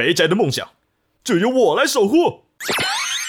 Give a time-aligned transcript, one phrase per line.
[0.00, 0.66] 肥宅的梦想
[1.22, 2.46] 就由我来守护。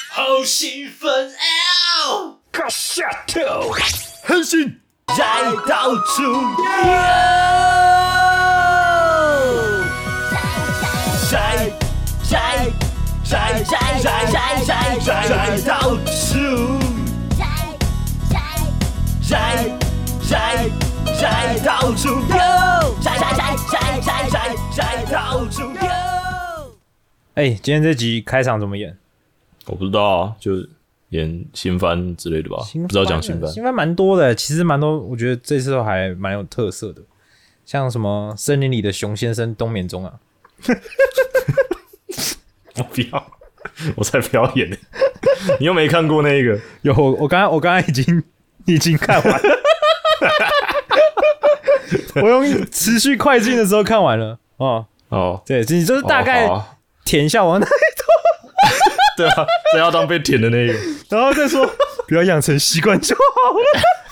[0.10, 2.40] 好兴奋啊！
[2.50, 3.70] 卡下头，
[4.24, 4.80] 狠心
[5.10, 6.34] 再到处游，
[11.30, 11.70] 再
[12.30, 12.72] 再
[13.26, 15.76] 再再再再再再再到
[16.06, 16.40] 处，
[19.30, 19.36] 再
[20.30, 20.34] 再
[21.20, 21.22] 再
[21.66, 24.80] 到处游，再再再再再再再
[25.12, 26.01] 到处游。
[27.42, 28.96] 哎、今天这集开场怎么演？
[29.66, 30.52] 我不知道啊，就
[31.10, 33.52] 演新番之类的吧，不知道讲新番。
[33.52, 37.02] 新番蛮多的，其实蛮多，我觉得这次都还蛮有特色的，
[37.66, 40.20] 像什么森林里的熊先生冬眠中啊，
[42.78, 43.32] 我 不要，
[43.96, 44.78] 我才不要演呢。
[45.60, 46.60] 你又没看过那个？
[46.84, 48.24] 有我我刚刚我刚刚已经
[48.68, 49.58] 已经看完了，
[52.22, 56.48] 我用持续快进的时候看完了哦，哦，对，你就是大概
[57.06, 57.66] 舔一下我那，
[59.18, 60.74] 对啊，这要当被舔的那一个。
[61.10, 61.70] 然后再说
[62.08, 63.22] 不要养成习惯就好
[63.54, 63.62] 了。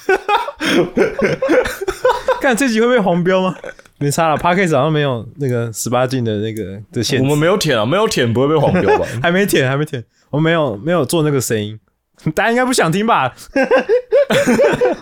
[2.42, 3.56] 看这集会被黄标吗？
[4.00, 9.06] 没差了 p a r k e 好像没有那个十八禁的那个的限我，们没有舔啊，没有舔不会被黄标吧？
[9.22, 11.78] 还没舔，还没舔，我没有没有做那个声音，
[12.34, 13.34] 大家应该不想听吧？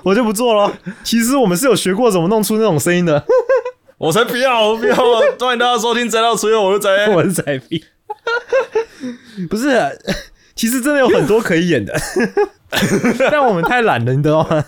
[0.04, 0.74] 我就不做了。
[1.04, 3.24] 其实我们是有学过怎么弄出那种声音的。
[3.98, 4.96] 我才不要，我不要！
[5.40, 7.10] 欢迎大家收听《宅到吹我是宅。
[7.10, 7.84] 我是仔逼，
[9.50, 9.72] 不是，
[10.54, 11.96] 其实真的有很多可以演的，
[13.32, 14.64] 但我们太懒了，你知道吗？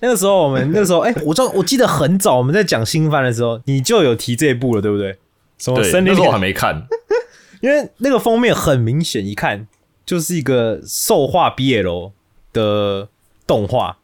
[0.00, 5.18] 那个时候我们那个时候，哎、我知道，我记得很早我们在讲新番的时候，你就有提这一部了，对不对？
[5.58, 6.86] 什么，森林里那时候我还没看。
[7.60, 9.66] 因为那个封面很明显，一看
[10.06, 12.12] 就是一个兽化 BL
[12.52, 13.08] 的
[13.46, 13.98] 动画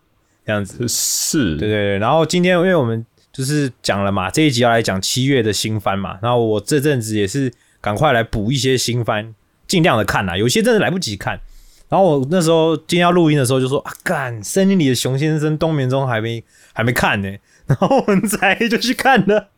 [0.44, 0.86] 这样子。
[0.88, 3.06] 是，对对对，然后今天因为我们
[3.36, 9.34] 就是讲了嘛，这一集要来讲七月的新番嘛，然后我这阵子也是赶快来补一些新番，
[9.68, 11.38] 尽量的看啦，有些真的来不及看。
[11.90, 17.30] 然后我那时候今天要录音的时候就说啊，干森林里的熊先生冬眠中还没还没看呢，
[17.66, 19.50] 然后我们才就去看了。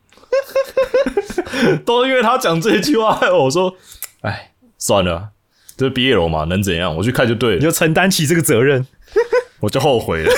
[1.85, 3.73] 都因为他讲这一句话，我说，
[4.21, 5.29] 哎，算了，
[5.77, 6.93] 这是 BL 嘛，能怎样？
[6.97, 8.85] 我去看就对了，你就承担起这个责任。
[9.61, 10.31] 我就后悔了。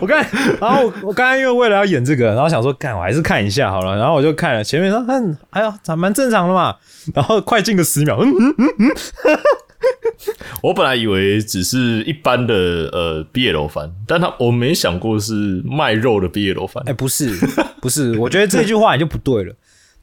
[0.00, 6.76] 我刚才，然后我我刚刚因为为了要演这个，然后想说，干我还是看一下好了，然后我就看了前面说，嗯，哎呀，咋蛮正常的嘛，
[7.14, 9.38] 然后快进个十秒，嗯嗯嗯嗯，
[10.62, 16.92] 我本来以为只是一般的呃 BL 番，但他我没想过是卖肉的 BL 番哎、。
[16.92, 17.30] 不是
[17.80, 19.54] 不是，我觉得这句话也就不对了。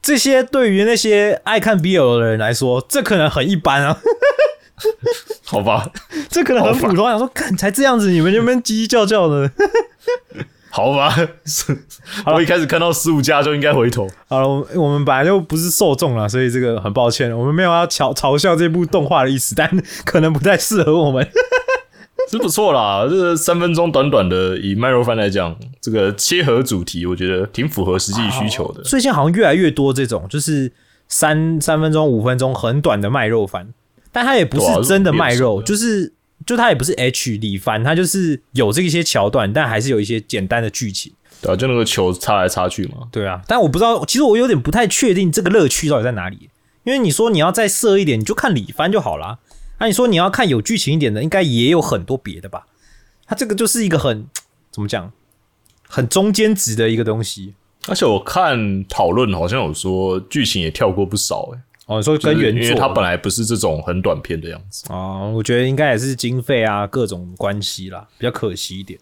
[0.02, 3.98] 这些对于那些爱看 BL 的人来说，这可能很一般啊，
[5.46, 5.88] 好吧，
[6.28, 7.08] 这可能很普通。
[7.08, 9.50] 想说，看才这样子，你们那边叽叽叫叫的。
[10.68, 11.74] 好吧，是
[12.26, 14.06] 我一开始看到十五家就应该回头。
[14.28, 19.70] 好了，我们我们本来就不是受众了，所以这个很抱歉，我们没有要嘲嘲笑这部动画的意思，但
[20.04, 21.26] 可能不太适合我们。
[22.28, 28.82] 是不错啦，这三分钟短短的，以卖肉番来讲，这个切合主题，我觉得挺符合实际需求的。
[28.82, 30.72] 最近好像越来越多这种，就是
[31.08, 33.68] 三三分钟、五分钟很短的卖肉番，
[34.16, 36.10] 但他也不是真的卖肉，就是
[36.46, 41.12] 就他也不是 H 里番，他就是有这一些桥段，但还是有一些简单的剧情。
[41.42, 43.08] 对啊，就那个球擦来擦去嘛。
[43.12, 46.48] 对啊，但我不知道，其实我有点不太确定这个乐趣到底在哪里，
[46.84, 49.38] 因为你说你要再色一点，你就看李帆就好啦。
[49.80, 52.66] 那、你说你要看有剧情一点的，应该也有很多别的吧？
[53.26, 54.26] 它这个就是一个很
[54.70, 55.12] 怎么讲，
[55.86, 57.52] 很中间值的一个东西。
[57.86, 64.84] 而且我看讨论好像有说剧情也跳过不少、欸，哦，你说跟原作，因为它本来不是这种很短片的样子。
[64.88, 68.98] 哦，我觉得应该也是经费啊，各种关系啦，比较可惜一点。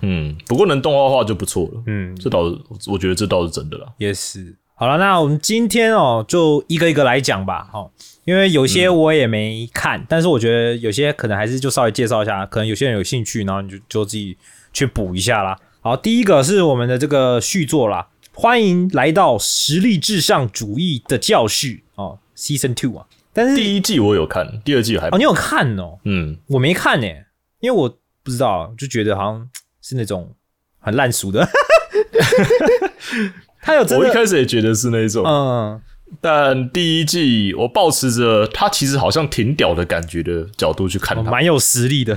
[0.00, 1.82] 嗯，不过能动画化就不错了。
[1.86, 3.86] 嗯，这倒是，我觉得这倒是真的啦。
[3.98, 4.56] 也是。
[4.74, 7.70] 好了，那我们今天哦，就一个一个来讲吧。
[7.72, 7.88] 哦，
[8.24, 14.36] 因为有些我也没看，但是我觉得有些可能还是就稍微介绍一下，可能有些人有兴趣，然后你就就自己
[14.72, 15.56] 去补一下啦。
[15.80, 23.06] 好，第一个是我们的这个续作啦，欢迎来到实力至上主义的教室哦，Season Two 啊。
[23.32, 25.98] 但是第一季我有看，第二季还哦，你有看哦？
[26.04, 27.06] 嗯，我没看呢、
[27.60, 27.88] 因为我
[28.22, 29.48] 不知道，就觉得好像
[29.82, 30.32] 是那种
[30.78, 31.46] 很烂俗的。
[33.60, 35.80] 他有真的，我一开始也觉得是那种，嗯，
[36.20, 42.16] 但第一季我保持着他其实好像挺屌的感觉的角度去看它，哦蛮有实力的。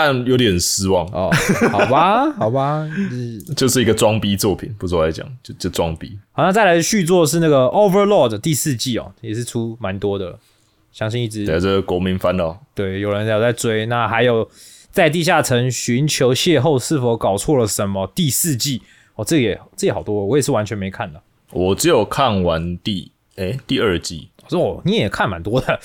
[0.00, 1.28] 但有点失望，哦，
[1.72, 6.16] 好吧， 好吧，就是就是一个装逼作品，不说来讲，就就装逼。
[6.30, 10.38] 好，那再来续作是那个 Overlord 第四季哦，也是出蛮多的，
[10.92, 13.86] 相信一直对，这个国民番哦，对有人有在追。
[13.86, 14.48] 那还有
[14.92, 18.80] 在地下城寻求邂逅是否搞错了什么第四季
[19.16, 21.20] 哦，这也这也好多，我也是完全没看的。
[21.50, 25.80] 我只有看完第哎、第二季、我说哦，你也看蛮多的，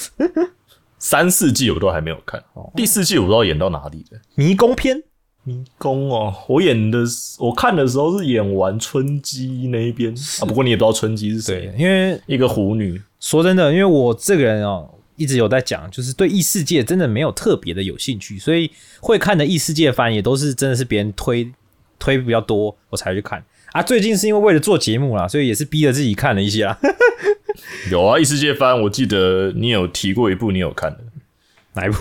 [1.04, 2.42] 三四季我都还没有看，
[2.78, 4.20] 第四季我不知道演到哪里了。
[4.36, 5.04] 迷宫篇
[5.44, 13.02] 迷宫哦，我演的是我看的时候是演完春姬那一边啊，不过你也不知道春姬是谁对，，因为一个狐女。
[13.20, 18.72] 说真的，因为我这个人哦，一直有在讲，就是对异世界真的没有特别的有兴趣，所以
[19.02, 21.52] 会看的异世界番也都是真的是别人推
[22.00, 23.84] 推比较多，我才去看啊。
[23.84, 26.80] 最近是因为为了做节目啦，所以也是逼着自己看了一些啦。
[27.92, 30.98] 有啊，异世界番，我记得你有提过一部，你有看的
[31.74, 31.98] 《哪一部？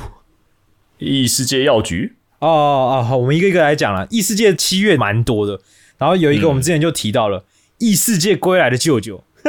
[0.99, 4.06] 异世界药局哦哦，好，我们一个一个来讲了。
[4.10, 5.60] 异世界七月蛮多的，
[5.99, 7.44] 然后有一个我们之前就提到了、
[7.78, 9.22] 异世界归来的舅舅，》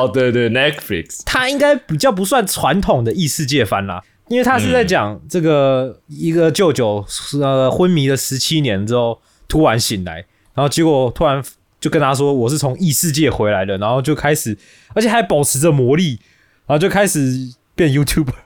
[0.00, 7.04] 哦，对对，Netflix 他应该比较不算传统的异世界番啦，因为他是在讲这个一个舅舅
[7.40, 10.24] 呃昏迷了十七年之后突然醒来，
[10.54, 11.42] 然后结果突然
[11.84, 14.56] 就跟他说我是从异世界回来的，然后就开始，
[14.94, 16.18] 而且还保持着魔力，
[16.66, 18.32] 然后就开始变 YouTuber。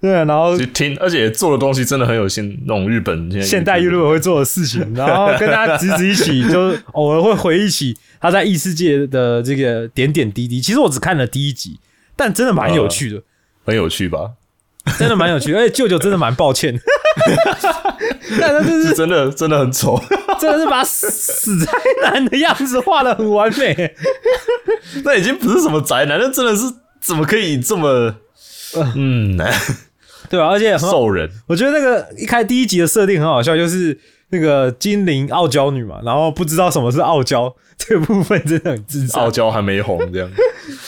[0.00, 10.60] 对啊，然后就听，而且做的东西真的很有现那种日本现现代 YouTuber 会做的事情，然后跟他侄子一起，就偶尔会回忆起他在异世界的这个点点滴滴。
[10.60, 11.80] 其实我只看了第一集，
[12.14, 13.20] 但真的蛮有趣的，
[13.64, 14.34] 很有趣吧？
[15.00, 15.58] 真的蛮有趣的。
[15.58, 16.78] 而且舅舅真的蛮抱歉，
[18.40, 20.00] 但他就是是 真的真的很丑，
[20.40, 21.72] 真的是把死死宅
[22.02, 23.94] 男的样子画的很完美。
[25.04, 26.62] 那已经不是什么宅男，那真的是
[27.00, 28.14] 怎么可以这么
[28.94, 29.38] 嗯
[30.28, 31.30] 对啊，而且兽人？
[31.46, 33.96] 我觉得那个一开第一集的设定很好笑，就是
[34.30, 39.30] 那个精灵傲娇女嘛，然后不知道什么是傲娇，这个部分真的很智障傲。
[39.30, 40.28] 娇还没红这样，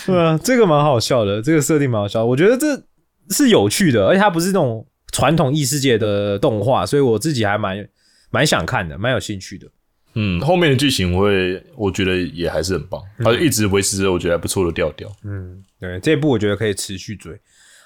[0.07, 2.83] 对啊，这个蛮好笑的，这个设定蛮好笑的，我觉得这
[3.31, 7.89] 是有趣的，而且它不是那种传统异世界的动画，所以我自己还蛮
[8.31, 9.67] 蛮想看的，蛮有兴趣的。
[10.15, 15.09] 嗯，后面的剧情会我觉得也还是很棒，它就一直维持着我觉得还不错的调调。
[15.23, 17.39] 嗯，对，这一部我觉得可以持续追。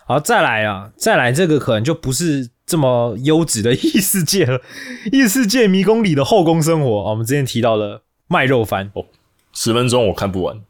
[0.06, 4.60] 好，再来啊，再来这个可能就不是这么优质的异世界了，
[5.12, 9.06] 异世界迷宫里的后宫生活啊，我们之前提到了卖肉番，哦，
[9.52, 10.60] 十分钟我看不完，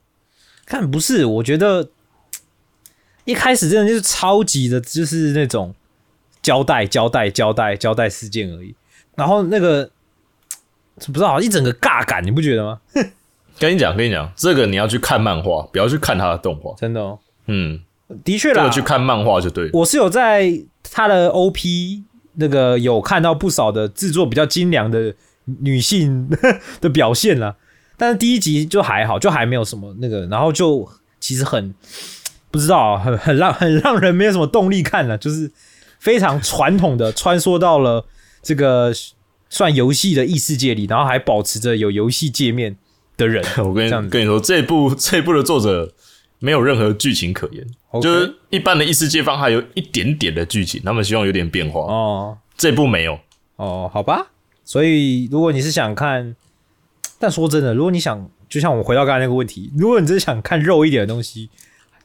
[0.66, 1.90] 看不是，我觉得
[3.24, 5.74] 一开始真的就是超级的，就是那种
[6.42, 8.74] 交代、交代、交代、交代事件而已。
[9.14, 9.88] 然后那个
[11.06, 12.80] 不知道一整个尬感，你不觉得吗？
[13.58, 16.74] 跟你讲，跟你讲，这个你要去看漫画，不要去看他的动画。
[16.76, 17.80] 真的哦，嗯，
[18.24, 19.70] 的确啦这个，去看漫画就对了。
[19.74, 20.60] 我是有在
[20.90, 22.02] 他的 OP
[22.34, 25.14] 那个有看到不少的制作比较精良的
[25.44, 26.28] 女性
[26.80, 27.54] 的表现啦，
[27.96, 30.88] 但是第一集就还好，就还没有什么那个，然后就
[31.20, 31.74] 其实很
[32.50, 35.50] 不知道啊，很很让很让人没有什么动力看了，就是
[36.02, 38.04] 非常传统的穿梭到了
[38.42, 38.92] 这个
[39.48, 42.76] 算游戏的异世界里，然后还保持着有游戏界面
[43.16, 45.94] 的人， 我跟你跟你说，这部这部的作者
[46.40, 47.64] 没有任何剧情可言
[48.02, 51.82] 就是一般的异世界方还有一点点的剧情，他们希望有点变化。
[51.82, 52.36] 哦。
[52.56, 53.20] 这部没有，
[53.54, 54.32] 哦，好吧。
[54.64, 56.34] 所以如果你是想看，
[57.20, 61.48] 但说真的，如果你想，就像我们回到刚才那个问题，如果你真的想看肉一点的东西，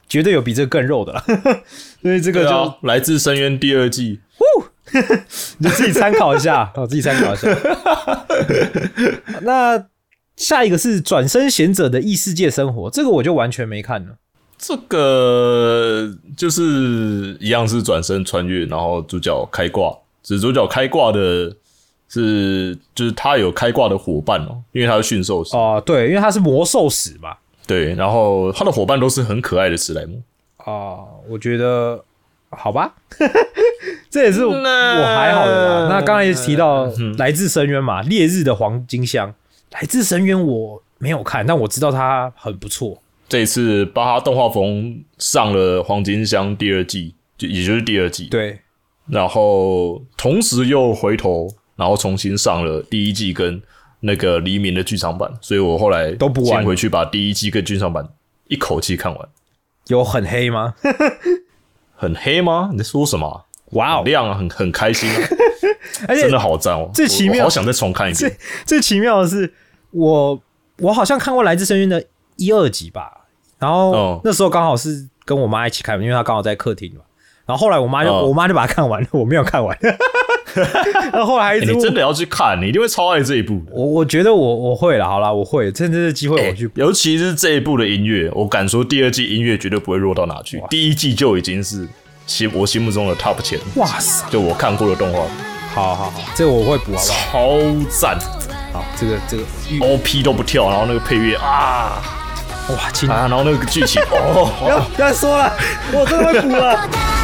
[0.08, 1.24] 绝对有比这个更肉的啦。
[2.02, 4.20] 所以这个就、啊，来自深渊第二季，
[5.58, 7.48] 你就自己参考一下， 哦，自己参考一下。
[9.42, 9.86] 那
[10.36, 14.16] 下一个是转身贤者的异世界生活，这个我就完全没看了。
[14.56, 21.54] 这个就是一样是转身穿越，然后主角开挂，只主角开挂的
[22.08, 27.36] 是就是他有开挂的伙伴哦，因为他是驯兽师，哦，对，因为他是魔兽史嘛。
[27.68, 30.20] 对，然后他的伙伴都是很可爱的史莱姆。
[30.56, 32.02] 啊，我觉得
[32.50, 32.94] 好吧，
[34.10, 35.88] 这也是我还好的啦。
[35.88, 36.86] 那刚才也提到
[37.18, 39.34] 来自深渊嘛，烈日的黄金香，
[39.72, 43.02] 来自深渊我没有看，但我知道它很不错。
[43.28, 48.58] 这一次巴哈动画风上了《黄金箱》第二季，就也就是第二季，对，
[49.06, 51.46] 然后同时又回头，
[51.76, 53.62] 然后重新上了第一季跟
[54.00, 58.08] 那个黎明的剧场版，所以我后来都补完先回去把第一季跟剧场版
[58.48, 59.28] 一口气看完。
[59.88, 60.74] 有很黑吗？
[61.96, 62.70] 很黑吗？
[62.72, 64.02] 你在说什么啊、哇哦！
[64.04, 65.16] 亮啊，很很开心啊，
[66.06, 66.90] 而且真的好赞哦！
[66.94, 68.36] 最奇妙好想再重看一遍。
[68.64, 69.52] 最奇妙的是，
[69.90, 70.40] 我
[70.78, 72.04] 我好像看过《来自深渊》的
[72.36, 73.24] 一二集吧，
[73.58, 77.00] 然后、哦那时候刚好是跟我妈一起看，因为她刚好在客厅嘛。
[77.46, 79.76] 然后后来我妈就、哦我妈就把它看完了，我没有看完。
[81.12, 83.62] 然后后来还一直欸你真的要去看，你一定会超爱这一部。
[83.70, 86.70] 我我觉得我我会了，好啦，我会趁这次机会我去。
[86.76, 90.62] 尤其是这一部的音乐，我敢说第二季音乐绝对不会弱到哪去。
[90.70, 91.86] 第一季就已经是
[92.26, 95.22] 心我心目中的 top 前，哇塞，就我看过的动画，
[95.74, 97.04] 好好好，这个我会补，好不好？
[97.04, 98.18] 超赞。
[98.72, 102.02] 好，这个这个预 OP 都不跳，然后那个配乐啊
[102.68, 105.50] 哇，亲，啊，然后那个剧情 哦，不要不要说了，
[105.92, 107.17] 我真的会哭了。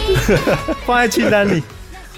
[0.86, 1.62] 放在清单里。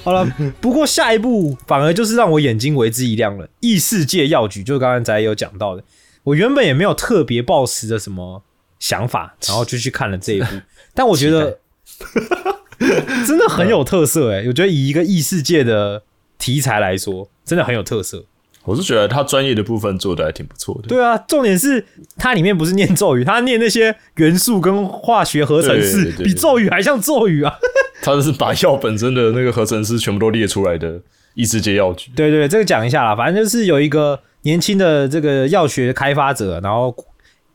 [0.02, 0.26] 好了，
[0.60, 3.48] 不过下一步反而就是让我眼睛为之一亮了。
[3.60, 5.82] 异世界药局，就是刚刚仔有讲到的，
[6.24, 8.42] 我原本也没有特别抱持的什么
[8.78, 10.46] 想法，然后就去看了这一部，
[10.92, 11.58] 但我觉得
[13.26, 16.02] 真的很有特色哎、我觉得以一个异世界的
[16.36, 18.26] 题材来说，真的很有特色。
[18.64, 20.88] 我是觉得他专业的部分做的还挺不错的。
[20.88, 21.84] 对啊，重点是
[22.16, 27.54] 它里面不是念咒语，它念那些元素跟化学合成式对对，对比咒语还像咒语啊。
[28.02, 31.00] 他是把药本身的那个合成式全部都列出来的
[31.34, 32.10] 异世界药局。
[32.16, 36.94] 对对，这个讲一下啦，反正就是有一个年轻的这个药学开发者，然后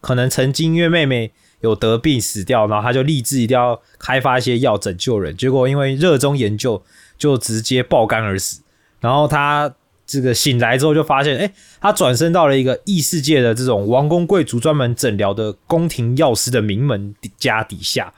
[0.02, 6.82] 可能曾经因为妹妹有得病死掉，然后他就立志一定要开发一些药拯救人，结果因为热衷研究，
[7.18, 8.62] 就直接爆肝而死。
[9.02, 9.74] 然后他
[10.10, 18.12] 这个醒来之后就发现，哎，他转身到了一个异世界的这种王公贵族专门诊疗的宫廷药师的名门家底下，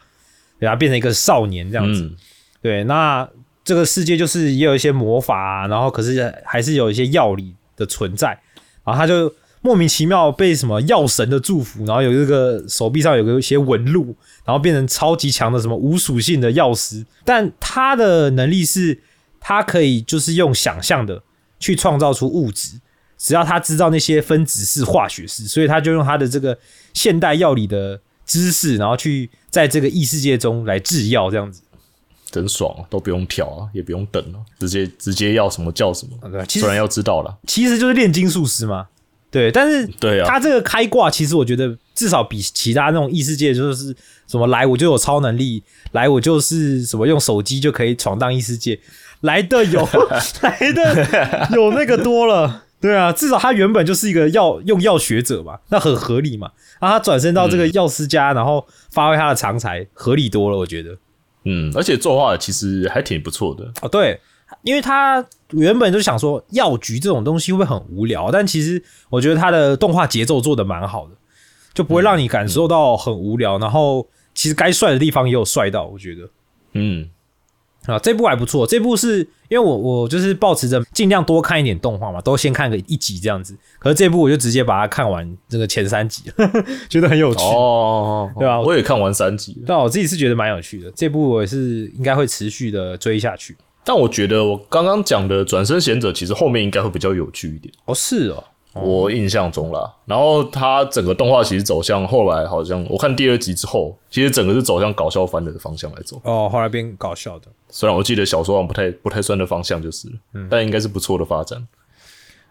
[0.57, 2.03] 对他变成一个少年这样子。
[2.03, 2.15] 嗯，
[2.61, 3.27] 对，那
[3.65, 8.29] 这个世界就是也有一些魔法、啊，然后可是还是有一些药理的存在，
[8.85, 19.01] 然后他就莫名其妙被什么药神的祝福，然后有这个手臂上有个一些纹路，然后变成超级强的什么无属性的药师，但他的能力是，
[19.41, 21.21] 他可以就是用想象的
[21.61, 22.77] 去创造出物质。
[23.17, 26.57] 只要他知道那些分子式、化学式，所以他就用他的这个
[26.93, 31.61] 现代药理的知识，然后去在这个异世界中来制药，这样子。
[32.31, 36.17] 真爽啊，都不用挑啊，也不用等了，直接直接要什么叫什么。
[36.31, 38.87] 对，虽然要知道了，其实就是炼金术师嘛。
[39.29, 43.95] 对，但是对啊他这个开挂，其实我觉得至少比其他那种异世界，就是
[44.27, 48.79] 什么来我就有超能力，来我就是什么用手机就可以闯荡异世界，
[49.21, 49.87] 来的有
[50.41, 52.63] 来的 有那个多了。
[52.81, 56.49] 对啊，至少他原本就是一个药用药学者嘛，那很合理嘛。
[56.79, 60.97] 然后他转身到这个药师家，然后发挥他的长才，合理多了，我觉得。
[61.45, 63.71] 嗯，而且作画其实还挺不错的。
[63.83, 64.19] 哦，对，
[64.63, 71.11] 因为他原本就想说药局这种东西会不会很无聊，但其实我觉得他的动画节奏做的蛮好的，
[71.73, 73.57] 就不会让你感受到很无聊。
[73.57, 76.29] 然后其实该帅的地方也有帅到，我觉得
[76.73, 77.09] 嗯，
[77.85, 78.65] 啊，这部还不错。
[78.65, 83.57] 这部是因为我我就是保持着尽量多看一点动画嘛，都先看个一集这样子。
[83.79, 86.23] 可是这部我就直接把它看完这个前三集，
[86.89, 87.43] 觉得很有趣。
[87.43, 93.57] 哦，对啊我也看完三集，但我自己是觉得蛮有趣的，这部我也是应该会持续的追下去。
[93.83, 97.73] 但我觉得我刚刚讲的转身贤者其实后面应该会比较有趣一点。
[97.85, 99.93] 哦，是哦，我印象中啦。
[100.05, 106.21] 然后它整个动画其实走向后来好像我看第二集之后，其实整个是走向搞笑番的方向来走。
[106.23, 107.47] 哦，后来变搞笑的。
[107.69, 111.67] 虽然我记得小说好像不太不太算的方向就是了，嗯但应该是不错的发展。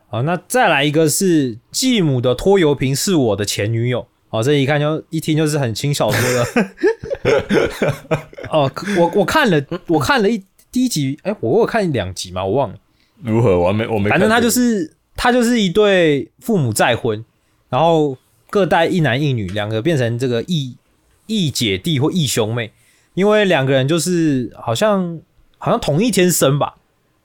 [0.08, 4.06] 好，那再来一个是继母的拖油瓶是我的前女友。
[4.30, 6.46] 哦，这一看就一听就是很轻小说的。
[8.48, 12.76] 哦，我我看了，我看了一第一集，哎、我我看两集嘛，我忘了。
[13.24, 13.58] 如何？
[13.58, 14.10] 我还没我没看。
[14.10, 17.24] 反正他就是他就是一对父母再婚，
[17.68, 18.16] 然后
[18.48, 20.76] 各带一男一女，两个变成这个异
[21.26, 22.72] 异姐弟或异兄妹，
[23.14, 25.20] 因为两个人就是好像
[25.58, 26.74] 好像同一天生吧，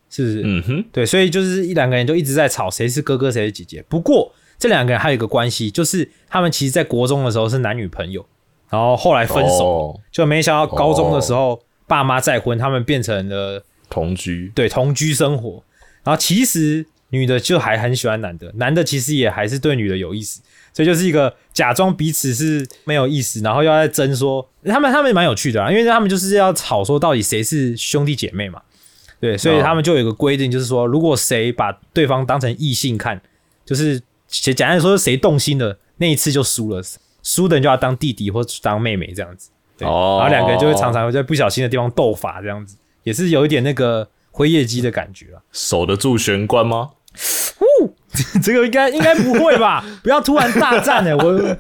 [0.10, 0.42] 是不是？
[0.44, 3.84] 嗯哼，对，所以就是一两个人就一直在吵谁是哥哥谁是姐姐。
[3.88, 8.26] 不过这两个人还有一个关系，就是他们其实在国中的时候是男女朋友，
[8.70, 14.52] 然后后来分手，哦就没想到高中的时候、爸妈再婚，他们变成了同居。
[14.54, 15.64] 对同居生活。
[16.04, 16.86] 然后其实
[17.16, 20.42] 女的就还很喜欢男的，男的其实也还是对女的有意思，
[20.74, 28.62] 所以就是一个假装彼此是没有意思，然后又在争说他们他们蛮有趣的啊，因为他们就是要吵说到底谁是兄弟姐妹嘛。
[29.22, 33.20] 对，所以他们就有个规定，就是说，如果谁把对方当成异性看，
[33.66, 36.84] 就是简简单说，谁动心的那一次就输了，
[37.24, 39.50] 输的人就要当弟弟或当妹妹这样子。
[39.78, 45.42] 对，然后两个人就会常常会在不小心的地方斗法，这样子也是有一点那个辉夜姬的感觉啊。
[45.54, 46.92] 守得住玄关吗？
[48.42, 49.84] 这个应该应该不会吧？
[50.04, 51.58] 不要突然大战呢、我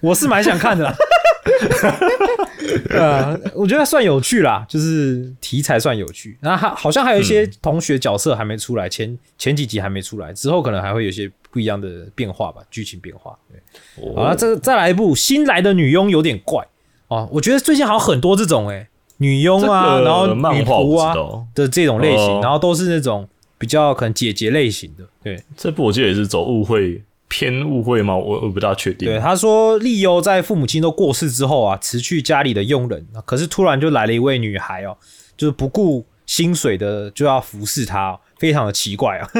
[0.00, 0.94] 我是蛮想看的啦。
[2.90, 6.38] 呃，我觉得算有趣啦，就是题材算有趣。
[6.40, 13.36] 然后还好像还有一些同学角色还没出来，前前几集还没出来，之后可能还会有些不一样的变化吧，剧情变化。
[13.50, 16.64] 对，好了，这再来一部新来的女佣有点怪
[17.08, 21.14] 哦，我觉得最近好像很多这种哎、女佣啊，这个然后女仆啊
[21.54, 23.28] 的这种类型，哦然后都是那种
[23.62, 25.40] 比较可能姐姐类型的，对。
[25.56, 28.16] 这部我记得也是走误会偏误会吗？
[28.16, 29.08] 我我不大确定。
[29.08, 34.96] 对，他说利优在父母亲都过世之后啊，辞去家里的佣人，可是突然就来了一位女孩哦，
[35.36, 39.30] 就是不顾薪水的就要服侍他、哦，非常的奇怪啊。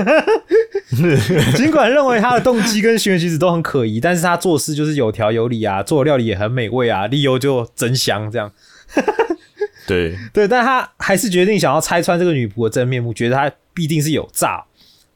[1.56, 8.52] 尽管认为他的动机跟行为举止都很可疑，但是他做事就是有条有理啊，做的料理也很美味啊，利优就真香这样。
[9.86, 14.64] 对，对，但他还是决定想要拆穿这个女仆的真面目，觉得她必定是有诈。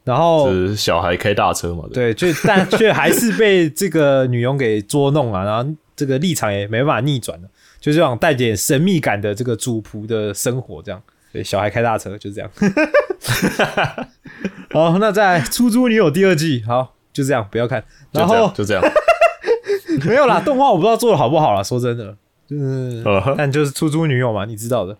[0.03, 1.83] 然后是小孩开大车嘛？
[1.93, 7.47] 对，就但却还是被这个女佣给捉弄啊，然后这个立场也没办法逆转了，
[7.81, 11.01] 就这样带点神秘感的这个主仆的生活，这样。
[11.33, 12.49] 对，小孩开大车就这样。
[14.71, 17.83] 好，那在《出租女友》第二季，好，就这样，不要看。
[18.13, 18.83] 然后这样就这样。
[20.07, 22.15] 没有啦，动画我不知道做的好不好啦，说真的，
[22.47, 23.03] 就是
[23.37, 24.97] 但就是出租女友嘛，你知道的。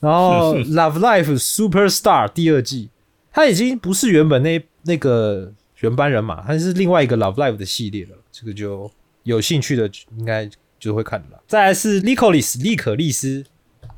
[0.00, 2.88] 然后《Love Life Superstar》第二季，
[3.32, 8.10] 它已经不是原本那那个原班人马，它是另外一个《Love Life》的系列了。
[8.32, 8.90] 这个就
[9.24, 11.42] 有兴趣的应该就会看的啦。
[11.46, 13.44] 再来是《Licolis》利可利斯，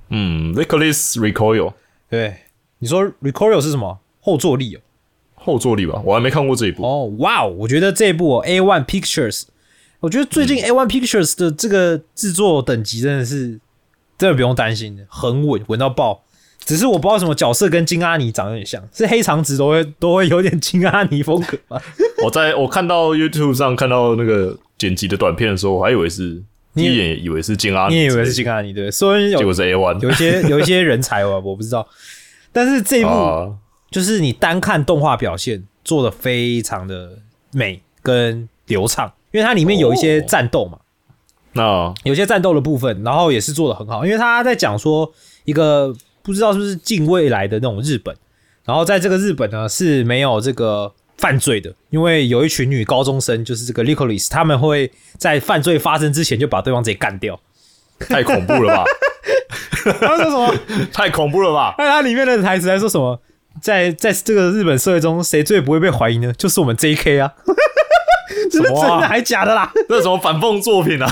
[0.09, 1.75] 嗯 l i c o l i s Recoil
[2.09, 2.37] 对，
[2.79, 3.99] 你说 Recoil 是什么？
[4.21, 4.81] 后坐力哦。
[5.35, 6.83] 后坐力吧，我还没看过这一部。
[6.85, 7.49] 哦，哇哦！
[7.61, 9.45] 我觉得这一部、哦、A One Pictures，
[10.01, 13.61] 我觉得最近 A One Pictures 的这个制作等级真的是
[14.19, 16.23] 真的不用担心，很稳，稳到爆。
[16.63, 21.83] 只是我不知道什么角色跟金阿尼长得有点像，是黑长直都会都会有点金阿尼风格吧？
[22.23, 26.35] 我在我看到 YouTube 上看到那个剪辑的短片的时候，我还以为是
[26.75, 28.91] 第你一眼以为是金阿尼，你也以为是金阿尼对不对？
[28.91, 31.87] 虽然有结果是 A One 有一些有一些人才我我不知道，
[32.53, 33.55] 但是这一部啊，
[33.91, 37.19] 就是你单看动画表现做的非常的
[37.53, 40.79] 美跟流畅，因为它里面有一些哦战斗嘛。
[41.53, 45.13] 那有些战斗的部分，然后也是做的很好，因为他在讲说
[45.45, 48.15] 一个不知道是不是近未来的那种日本，
[48.65, 57.41] 然后在这个日本呢是没有这个犯罪的，因为有一群女高中生，就是这个 Licolis，他们会在犯罪发生之前就把对方直接干掉。
[57.99, 58.85] 太恐怖了吧，
[60.01, 60.55] 他说什么？
[60.93, 63.21] 太恐怖了吧，那他里面的台词还说什么？
[63.61, 66.33] 在在这个日本社会中，谁最不会被怀疑呢？
[66.35, 67.19] 就是我们 J.K.
[67.19, 67.35] 啊！
[68.51, 69.71] 什么啊的还假的啦？
[69.89, 71.11] 这是什么反讽作品啊？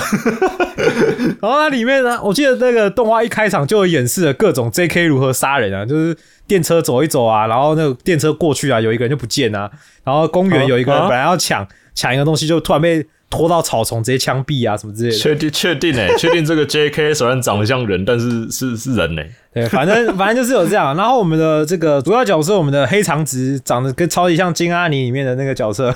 [1.41, 5.05] 然后它里面呢，我记得那个动画一开场就有演示了各种 J.K.
[5.05, 6.15] 如何杀人啊，就是
[6.47, 9.69] 电车走一走啊，然后那个电车过去啊，有一个人就不见啊，
[10.03, 15.17] 然后公园有一个人啊本来要抢抢一个东西，就突然被拖到草丛直接枪毙啊什么之类的。
[15.17, 17.13] 确定确定哎、 确定这个 J.K.
[17.13, 20.95] 虽然长得像人，但是是是人欸呢、对，反正反正就是有这样。
[20.95, 25.95] 然后我们的这个主要角色，我们的黑长直长得跟超级像金阿尼里面的那个角色，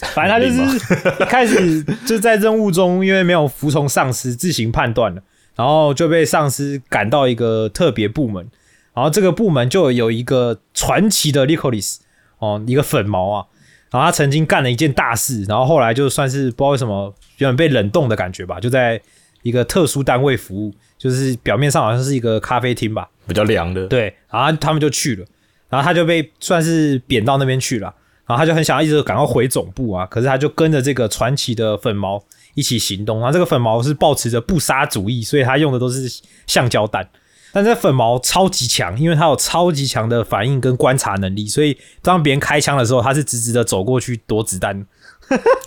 [0.14, 0.76] 反正他就是
[1.22, 5.22] 一 开始就在任务中，因为没有服从上司，自行判断了，
[5.56, 8.48] 然后就被上司赶到一个特别部门，
[8.94, 11.98] 然后这个部门就有一个传奇的 Licolis
[12.38, 13.46] 哦，一个粉毛啊。
[13.90, 19.00] 然后他曾经干了一件大事，然后后来就算是不知道为什么有点被冷冻的感觉吧，就在
[19.42, 23.86] 一个特殊单位服务，就是表面上好像是一个咖啡厅吧，比较凉的。
[23.86, 25.24] 对，然后他们就去了，
[25.70, 27.94] 然后他就被算是贬到那边去了，
[28.28, 32.22] 然后他就很想要一直赶快回总部啊，可是他就跟着这个传奇的粉毛
[32.54, 36.06] 一起行动，然后这个粉毛是抱持着不杀主义，所以他用的都是
[36.46, 37.08] 橡胶弹。
[37.50, 44.86] 但这粉毛超级强，因为他有超级强的反应跟观察能力，所以当别人开枪的时候，他是直直的走过去夺子弹。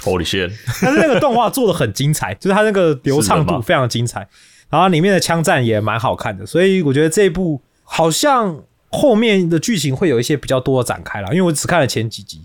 [0.04, 0.52] Holy shit！
[0.82, 4.28] 但是那个动画做的很精彩，就是它那个流畅度非常精彩，
[4.70, 12.42] 然后里面的枪战也蛮好看的，所以我觉得这一部好像后面的剧情会有一些比较多的展开了，因为我只看了前几集，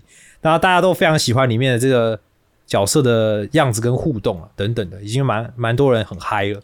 [0.47, 2.17] 然后大家都非常喜欢里面的这个
[2.65, 6.61] 角色的样子跟互动啊等等的，已经蛮蛮多人很嗨了，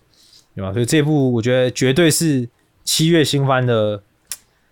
[0.55, 0.71] 对吧？
[0.71, 2.47] 所以这部我觉得绝对是
[2.85, 4.01] 七月新番的，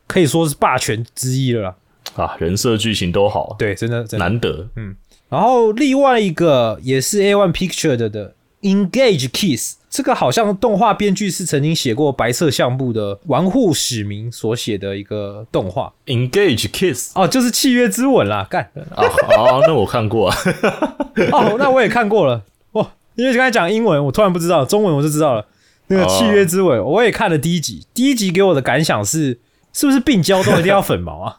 [0.07, 1.75] 可以说是霸权之一了啦。
[2.15, 4.69] 啊，人设剧情都好，对，真的真的难得。
[4.77, 4.95] 嗯
[5.27, 19.03] 然后另外一个也是 A One Picture 的的 Engage Kiss，这个好像动画编剧是曾经写过《白色相簿》的玩户史明所写的一个动画 Engage Kiss 哦，就是契约之吻啦，干啊，
[19.35, 20.37] 好，那我看过啊。
[21.31, 25.45] 哦，那我也看过了哇，因为刚才讲英文，我突然不知道中文，我就知道了。
[25.87, 29.39] 那个契约之吻，我也看了第一集，第一集给我的感想是，
[29.73, 31.37] 是不是病娇都一定要粉毛啊？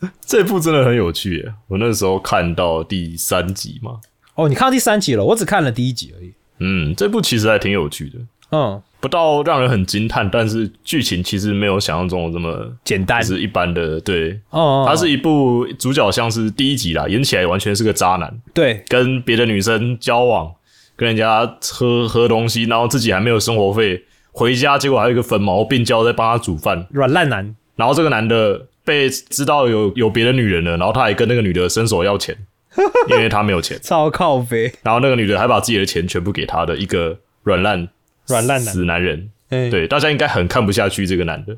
[0.26, 1.54] 这部真的很有趣耶！
[1.68, 3.92] 我那时候看到第三集嘛，
[4.34, 6.32] 哦，你看到第三集了，我只看了第一集而已。
[6.58, 8.18] 嗯，这部其实还挺有趣的，
[8.52, 14.00] 嗯，不到让人很惊叹，但是剧情其实没有想象中的这么简单是一般的。
[14.00, 20.50] 对，哦哦，哦它是一部主角像是第一集啦，演起来完全是个渣男，对跟别的女生交往，
[20.96, 32.34] 跟人家喝喝东西，然后自己还没有生活费，回家结果还有一个粉毛病娇在帮他煮饭，软烂男，然后这个男的被知道有有别的女人了，然后他还跟那个女的伸手要钱，
[33.10, 37.88] 因为他没有钱，超靠背，然后那个女的还把自己的钱全部给他的一个软烂
[38.28, 38.72] 软烂男。
[38.72, 39.30] 死男人。
[39.48, 41.56] 哎，对，大家应该很看不下去这个男的。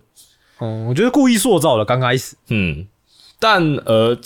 [0.60, 2.86] 嗯，我觉得故意塑造的，刚开始，嗯，
[3.38, 4.18] 但呃，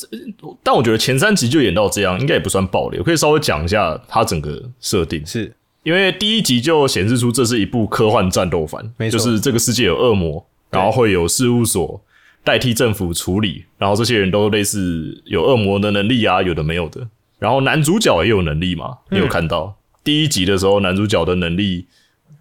[0.62, 2.98] 但我觉得前三集就演到这样，应该也不算暴力。
[2.98, 5.54] 我可以稍微讲一下他整个设定，是。
[5.84, 12.00] 因为第一集就显示出这是一部科幻战斗番，就是这个世界有恶魔，然后会有事务所
[12.44, 17.06] 代替政府处理，然后这些人都类似有恶魔的能力啊，有的没有的。
[17.38, 19.16] 然后男主角也有能力嘛，嗯。
[19.16, 21.86] 你有看到、第一集的时候，男主角的能力，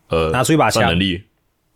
[0.09, 0.83] 呃，拿出一把枪。
[0.83, 1.23] 能力，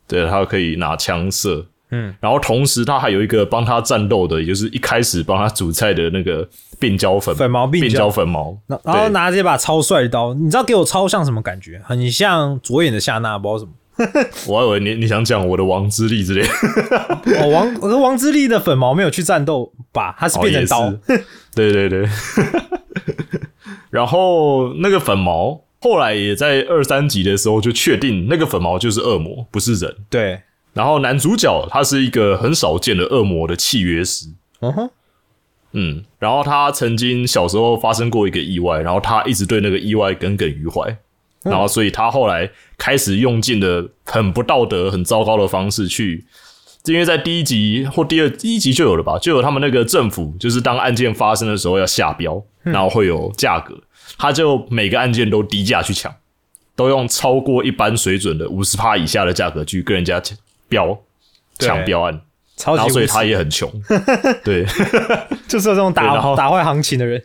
[0.08, 6.48] 对他可以拿枪射，嗯，然后同时他还有一个帮他战斗的，也就是一开始帮他煮菜的那个
[6.80, 11.82] 变焦粉粉毛病病娇娇粉毛，然然后拿着一把超帅的刀，你知道给我超像什么感觉？
[11.84, 13.72] 很像左眼的夏娜，不知道什么。
[14.48, 20.16] 我还以为你你想讲我的王之力之类的， 哦，王我的王之力的粉毛没有去战斗吧？
[20.20, 20.94] 他是变成刀，
[21.56, 22.08] 对对 对。
[23.90, 29.96] 然后那个粉毛后来也在二三集的时候就确定那个粉毛就是恶魔，不是人。
[30.10, 30.42] 对，
[30.74, 34.28] 然后男主角他是一个很少见的恶魔的契约师，
[34.60, 34.90] 嗯哼，
[35.72, 40.98] 嗯，然后他曾经小时候发生过一个意外，然后他一直对那个意外耿耿于怀，
[41.46, 46.26] 然后所以他后来开始用尽了很不道德、很糟糕的方式去，
[46.86, 53.74] 因为在第一集或第二第一集就有了吧，就有他们那个政府，就是当案件发生的时候要下标，然后会有价格，
[54.18, 56.14] 他就每个案件都低价去抢，
[56.76, 60.22] 都用超过一般水准的五十趴以下的价格去跟人家
[60.68, 60.98] 标
[61.60, 62.22] 抢标案，
[62.58, 63.72] 超级然后所以他也很穷，
[64.44, 64.66] 对。
[65.48, 67.24] 就是有这种打打坏行情的人。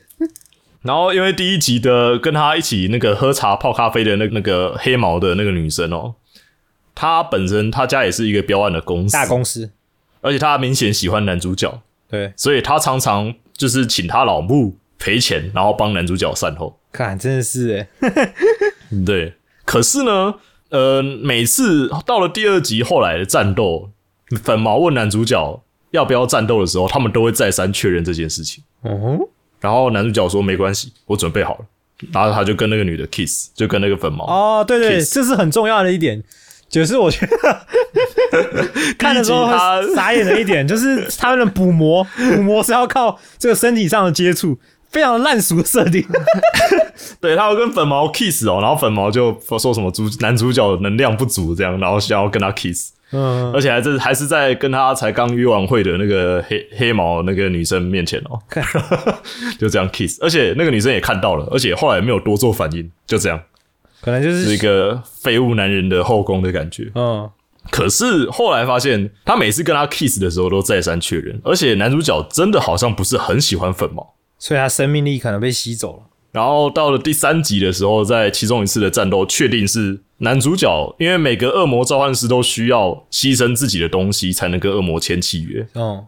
[0.82, 6.14] 然后因为第一集的跟他一起那个喝茶泡咖啡的那那个黑毛的那个女生哦，
[6.94, 9.70] 她本身她家也是一个标案的公司，大公司，
[10.20, 16.78] 而且她明显喜欢男主角，对，所以她常常就是请她老母赔钱，然后帮男主角善后。
[16.92, 18.32] 看真的是哎，
[19.06, 20.34] 对，可是呢，
[20.70, 23.90] 呃，每次到了第二集后来的战斗，
[24.42, 25.62] 粉毛问男主角
[25.92, 28.64] 要不要战斗的时候，他们都会再三确认这件事情。
[28.82, 29.18] 哦，
[29.60, 31.64] 然后男主角说没关系，我准备好了。
[32.12, 34.24] 然后他就跟那个女的 kiss，就跟那个粉毛。
[34.24, 36.22] 哦，对对这是很重要的一点，
[36.66, 37.66] 就是我觉得
[38.96, 46.02] 看的时候他傻眼的一点，就是他们的捕魔， 捕魔是要靠这个身体上的接触，非常烂俗的设定。
[47.20, 58.64] 对，他要跟粉毛 kiss 哦，然后粉毛就说什么主男主角能量不足这样，然后想要跟他 kiss，嗯，而且还是还是在跟他才刚约完会的那个黑黑毛那个女生面前哦，看
[59.58, 63.40] 就这样 kiss，而且那个女生也看到了，而且后来没有多做反应，就这样，
[64.00, 66.90] 可能就是是一个废物男人的后宫的感觉。
[66.94, 67.28] 嗯，
[67.70, 74.14] 可是后来发现，他每次跟他 kiss 的时候都再三确认，而且男主角真的好像不是很喜欢粉毛。
[74.38, 76.02] 所以他生命力可能被吸走了。
[76.32, 86.04] 然后到了第三集的时候，在其中一次的战斗，确定是男主角，因为每个恶魔召唤师都需要牺牲自己的东西才能跟恶魔签契约，嗯，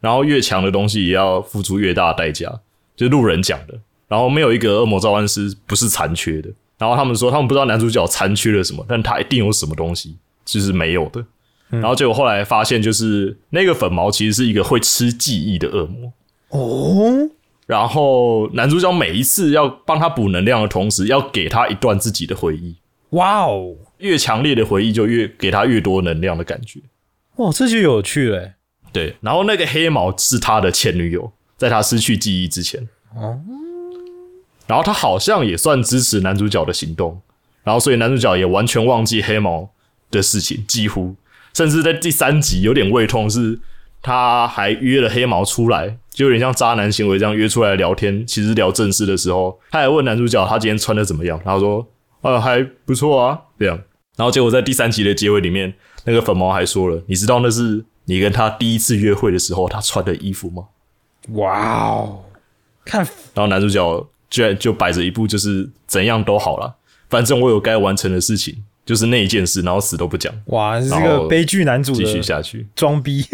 [0.00, 2.60] 然后越强的东西也要付出越大的代价，
[2.96, 3.74] 就是路人讲的。
[4.08, 6.48] 然后没有一个恶魔召唤师不是残缺的。
[6.78, 11.24] 然后他们说，他们不知道男主角残缺了什么，但他一定有什么东西就是没有的。
[11.68, 16.12] 然后结果后来发现，就是那个粉毛其实是一个会吃记忆的恶魔。
[16.50, 17.28] 哦，
[17.66, 22.76] 然后男主角每一次要帮他补能量的同时，要给他一段自己的回忆，
[23.10, 26.80] 哇哦，越强烈的回忆就越给他越多能量的感觉。
[27.36, 28.54] 哇，这就有趣了欸。
[28.92, 32.88] 对，然后那个黑毛是他的前女友，在他失去记忆之前。
[33.14, 33.40] 哦，
[34.66, 37.20] 然后他好像也算支持男主角的行动，
[37.64, 39.68] 然后所以男主角也完全忘记黑毛
[40.10, 41.16] 的事情，几乎
[41.52, 43.58] 甚至在第三集有点胃痛，是
[44.06, 48.24] 他还约了黑毛出来，就有点像渣男行为这样约出来聊天。
[48.24, 51.84] 其实聊正事的时候，他还问男主角他今天穿的怎么样，然后说
[52.20, 53.76] 呃还不错啊这样。
[54.16, 60.66] 然后结果在第三集的结尾里面，那个粉毛还说了，你知道那是你跟他第一次约会的时候他穿的衣服吗？
[61.30, 62.22] 哇哦，
[62.84, 66.76] 看然后男主角居然就摆着一部就是怎样都好了，
[67.10, 72.68] 反正我有该完成的事情，就是那一件事，然后死都不讲，哇，这是个悲剧男主继续下去。
[72.76, 73.26] 装逼。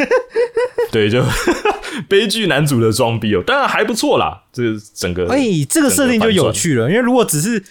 [0.93, 1.25] 对，就
[2.09, 7.65] 悲剧男主的装逼哦，当然还不错啦，这个整个哎，这个设定就有趣了，因为如果只是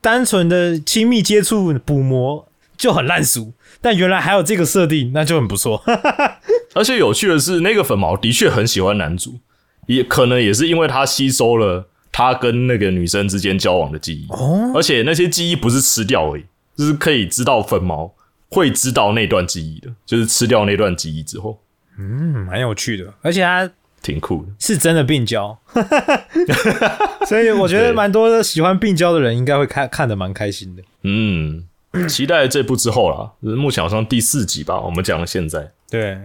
[0.00, 2.46] 单纯的亲密接触补魔
[2.78, 5.82] 就很烂俗，但原来还有这个设定，那就很不错。
[6.74, 9.40] 而且有趣的是，那个粉毛的确很喜欢男主，
[9.86, 16.44] 也可能也是因为他吸收了他跟那个女生之间交往的记忆，哦，而且那些记忆不是吃掉而已，
[16.76, 18.14] 就是可以知道粉毛
[18.48, 21.58] 会知道那段记忆的，就是吃掉那段记忆之后。
[22.00, 23.70] 嗯，蛮有趣的，而且它
[24.02, 24.48] 挺酷的。
[24.58, 25.58] 是真的病娇，
[27.28, 30.82] 所以我觉得对蛮多的喜欢病娇的人应该会看看的蛮开心的。
[31.02, 31.66] 嗯，
[32.08, 35.70] 期待这部之后啦，就是目前好像第四集吧，我们讲了现在。
[35.90, 36.18] 对，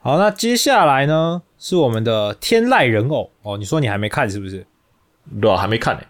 [0.00, 4.66] 好，那接下来呢是我们的天籁人偶哦，你说你还没看是不是？
[5.40, 6.02] 对啊，还没看呢、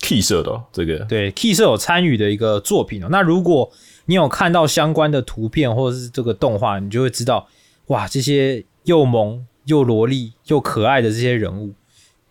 [0.00, 3.08] Key 社的哦、这个对，Key 社有参与的一个作品哦。
[3.10, 3.70] 那如果
[4.06, 7.46] 你有看到相关的图片或者是这个动画，你就会知道，
[7.88, 11.74] 哇，这些又萌又萝莉又可爱的这些人物，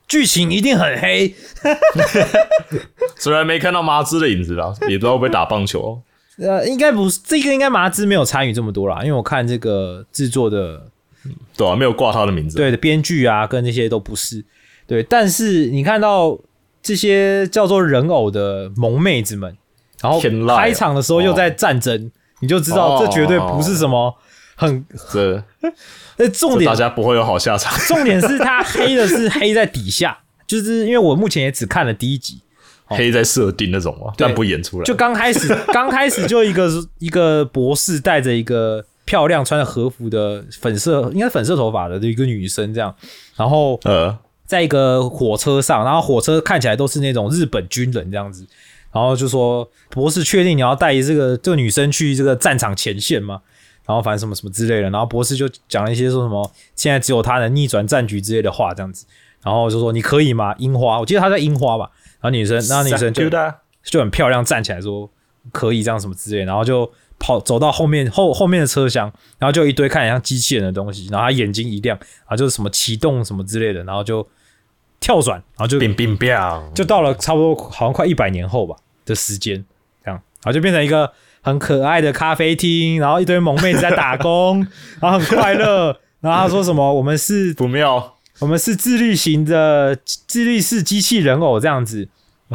[0.07, 1.35] 剧情一定很黑。
[3.17, 6.01] 虽然没看到麻枝的影子啦，也不知道会不会打棒球哦。
[6.37, 10.83] 呃，应该不是这个，应该麻枝没有参与这么多啦，因为我看这个制作的
[11.55, 12.55] 对啊，没有挂他的名字。
[12.55, 14.45] 对的编剧啊，跟那些都不是
[14.85, 15.01] 对。
[15.01, 16.37] 但是你看到
[16.83, 19.57] 这些叫做人偶的萌妹子们，
[19.99, 20.21] 然后
[20.55, 24.15] 开场的时候又在战争，你就知道哦这绝对不是什么
[24.57, 24.83] 很。
[25.13, 25.41] 这
[26.17, 27.71] 那，重点大家不会有好下场。
[27.87, 32.41] 重点是他黑的是黑在底下，就是因为我目前也只看了第一集，
[32.85, 34.83] 黑在设定那种嘛，但不演出来。
[34.83, 42.93] 就刚开始 刚开始就一个一个博士带着一个漂亮穿着和服的粉色应该是粉色头发的一个女生这样，
[43.35, 44.17] 然后呃，
[44.47, 48.45] 在一个火车上，然后火车看起来都是那种日本军人这样子，
[48.91, 53.41] 然后就说博士确定你要带这个这个女生去这个战场前线吗？
[53.87, 59.05] 然后反正什么什么之类的，然后博士就讲了一些说什么现在只有他能逆转战局之类的话这样子，
[59.43, 60.53] 然后就说你可以吗？
[60.57, 65.09] 樱花，我记得他在樱花吧，然后女生，然后女生就的就很漂亮，站起来说
[65.53, 74.27] 可以这样什么之类，然后就跑走到后面后后面的车厢，然后就一堆看起来像机器人的东西，然后他眼睛一亮，然后就是什么启动什么之类的，然后就
[74.99, 76.29] 跳转，然后就冰冰冰，
[76.75, 79.63] 就到了差不多好像快一百年后吧的时间，
[80.03, 81.09] 这样，然后就变成一个
[81.47, 84.67] 很可爱的咖啡厅，然后一堆萌妹子在打工，
[84.99, 92.09] 然后很快乐，然后他说什么我们是不妙，我们是自律型的自律式机器人偶这样子，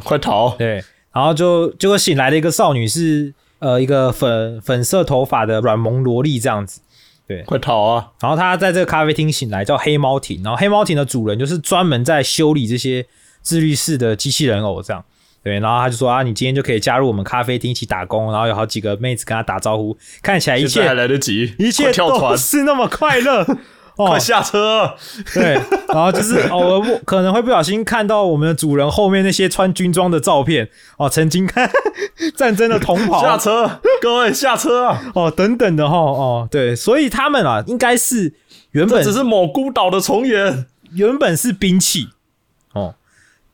[0.05, 0.55] 快逃！
[0.59, 6.83] 对，然后就结果醒来的一个少女是呃一个粉粉色头发的软萌萝莉这样子，
[7.27, 7.43] 对。
[7.45, 8.11] 快逃啊！
[8.21, 13.07] 然后她在这个咖啡厅醒来，叫黑猫亭，然后黑猫亭的主人就是专门在修理这些
[13.41, 15.03] 自律式的机器人偶这样。
[15.43, 23.47] 对，然后他就说啊，你今天就可以加入我们咖啡厅一起打工，然后有好几个妹子跟他打招呼，看起来一现在还来得及，一切都快跳船，是那么快乐。
[23.95, 24.95] 哦快，下车！
[25.35, 25.53] 对，
[25.89, 31.71] 然后就是偶尔不可能会不小心看到我们的主人后面那些穿军装的照片哦，曾经看
[32.35, 35.03] 战争的同袍下袍车，各位下车啊！
[35.15, 38.33] 哦等等的哈哦，对，所以他们啊应该是
[38.71, 40.67] 原本这只是某孤岛的重演。
[40.95, 42.22] 原本是兵器哦，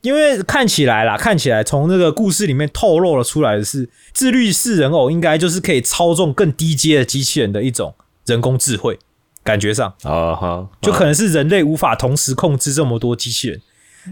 [0.09, 7.95] 因为看起来啦，看起来从那个故事里面透露了出来的是，自律式人偶应该就是可以操纵更低阶的机器人的一种
[8.25, 8.99] 人工智慧，
[9.45, 9.93] 感觉上。
[10.05, 13.61] 啊哈，就可能是人类无法同时控制这么多机器人，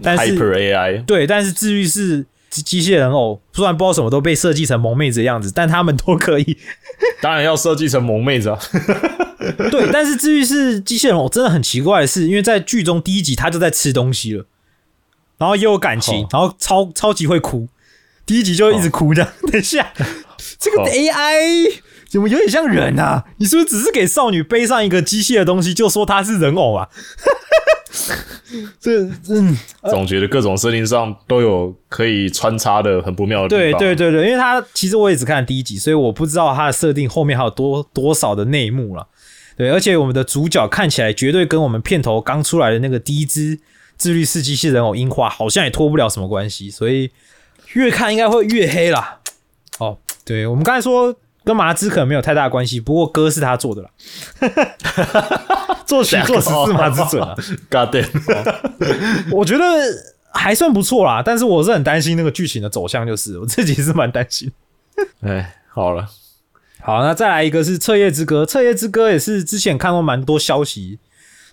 [0.02, 6.58] 但是 Hyper AI 对，但是自律式机机器人偶虽然不知道什么都被设计成萌妹子的样子，但他们都可以。
[7.22, 8.58] 当然要设计成萌妹子啊！
[9.70, 14.44] 对，但是至于是机器人偶，真的很奇怪的是，因为在剧中第一集他就在吃东西了，
[15.38, 17.68] 然后也有感情，哦然后超超级会哭，
[18.24, 19.30] 第一集就一直哭这样。
[19.50, 19.92] 等一下，
[20.58, 21.72] 这个哦 AI
[22.08, 23.24] 怎么有点像人啊？
[23.38, 26.88] 你是不是只是给少女背上一个机械的东西，就说她是人偶啊？
[28.78, 29.56] 这嗯，
[29.90, 33.78] 总觉得各种设定上都有可以穿插的很不妙的地对方。
[33.80, 39.08] 对对对，因为他其实我也只看了第一集，所以我不知道他的设定后面还有多多少的内幕了。
[39.56, 43.58] 对，而且我们的主角看起来绝对跟我们片头刚出来的那个第一只
[43.96, 47.10] 自律式机器人偶樱花好像也脱不了什么关系，所以
[47.72, 49.20] 越看应该会越黑啦。
[49.78, 53.90] 哦，对，我们刚才说跟麻枝可能没有太大关系，不过歌是他做的啦，
[55.86, 57.34] 作曲作词是麻枝准啊。
[57.70, 59.32] God damn！
[59.32, 59.64] 我觉得
[60.32, 64.50] 还算不错啦，但是我是很担心那个剧情的走向，就是我自己是蛮担心。
[65.20, 66.08] 哎，好了，
[66.80, 70.98] 好，那再来一个是《彻夜之歌》，《彻夜之歌》也是之前看过蛮多消息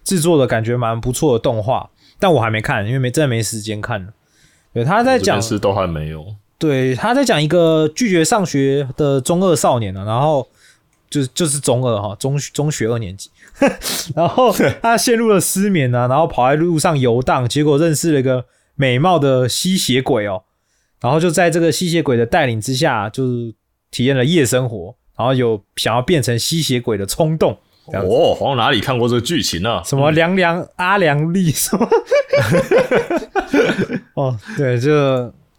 [0.04, 1.90] 制作的，感觉蛮不错的动画，
[2.24, 4.14] 但我还没看，因为没真的没时间看了。
[4.74, 6.26] 对，他在讲，是都还没有。
[6.58, 10.48] 对，他在讲一个拒绝上学的中二少年啊，然后
[11.10, 13.30] 就是就是中二哈，中中学二年级，
[14.16, 20.44] 然后他陷入了失眠啊，然后跑在路上游荡，结果认识了一个美貌的吸血鬼哦，
[21.02, 23.54] 然后就在这个吸血鬼的带领之下，就是
[23.92, 27.58] 体验了夜生活，然后有想要变成吸血鬼的冲动。
[27.86, 29.84] 哦，好像哪里看过这个剧情呢、啊？
[29.86, 31.88] 什么凉凉阿良丽什么？
[34.16, 34.92] 哦，对，就，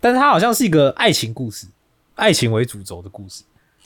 [0.00, 1.66] 但是它好像是一个爱情故事，
[2.14, 3.42] 爱情为主轴的故事，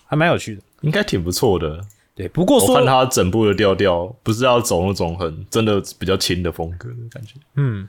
[0.06, 0.62] 还蛮有趣的。
[0.82, 1.80] 应该挺不错的。
[2.14, 7.34] 对，不过说我看他整部的调调，不是要走那种很真的比较轻的风格的感觉。
[7.54, 7.88] 嗯，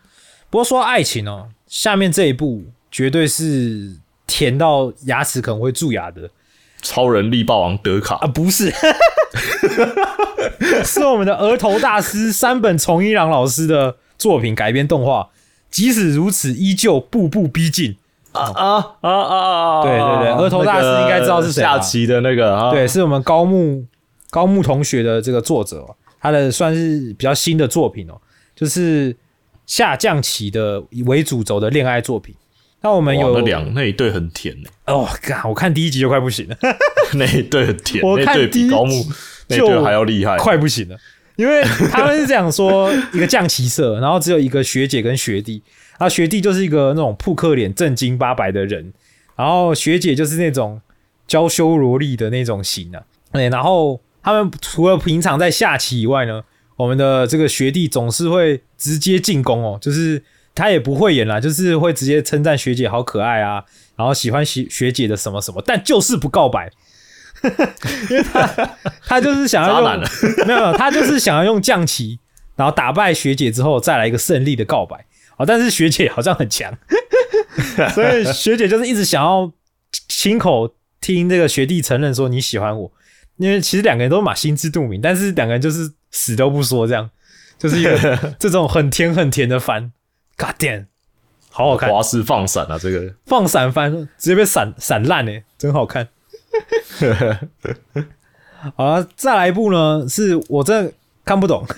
[0.50, 3.96] 不过说爱情哦，下面这一部绝对是
[4.28, 6.30] 甜到牙齿可能会蛀牙的
[6.82, 8.72] 超人力霸王德卡啊，不是，
[10.84, 15.30] 是我们的额头大师山本崇一郎老师的作品改编动画。
[15.72, 17.96] 即使如此，依旧步步逼近。
[18.32, 19.84] 啊啊啊啊！
[19.84, 23.84] 对对对额头大师应该知道是谁吧下棋的那个啊，对，是我们高木
[24.30, 28.14] 高木同学的这个作者、哦，他的算是比较新的作品哦，
[28.56, 29.16] 就是
[29.66, 32.36] 下降棋的为主轴的恋爱作品。
[32.82, 36.56] 那我们有那两那一对很甜呢，哦，干我看第一集就快不行了，
[37.16, 39.14] 那一对很甜，我看第一比高木那
[39.50, 40.38] 就还要厉害。
[40.38, 40.98] 快不行了，
[41.36, 45.62] 因为他们是这样说： 一个降棋社，然后只有一个学姐跟学弟，
[45.98, 48.94] 然后学弟就是一个那种扑克脸、正经八百的人，
[49.36, 50.82] 然后学姐就是那种
[51.28, 53.02] 娇羞萝莉的那种型啊。
[53.32, 56.44] 对，然后他们除了平常在下棋以外呢，
[56.76, 60.22] 我们的这个学弟总是会直接进攻哦，就是
[60.54, 63.64] 他也不会演啦，就是会直接称赞学姐好可爱啊，
[63.96, 66.70] 然后喜欢学学姐的什么什么，但就是不告白。
[68.10, 70.00] 因为他他就是想要用
[70.46, 72.20] 没有没有，他就是想要用降棋，
[72.56, 75.06] 然后打败学姐之后再来一个胜利的告白。
[75.38, 76.78] 哦，但是学姐好像很强，
[77.96, 79.50] 所以学姐就是一直想要
[80.10, 82.92] 亲口听这个学弟承认说你喜欢我，
[83.38, 87.10] 因为其实两个人都蛮心知肚明，但是两个人就是死都不说，这样
[87.58, 89.94] 就是一个这种很甜很甜的番
[90.38, 90.88] ，God damn，
[91.50, 93.16] 好好看，华式放闪啊，这个。
[93.26, 96.10] 放闪番直接被闪闪烂哎，真好看。
[98.76, 100.92] 好了，再来一部呢，是我真的
[101.24, 101.66] 看不懂。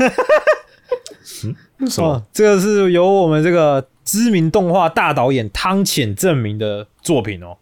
[1.89, 7.57] 什么哦，这个是由我们这个知名动画大导演汤浅证明的作品哦。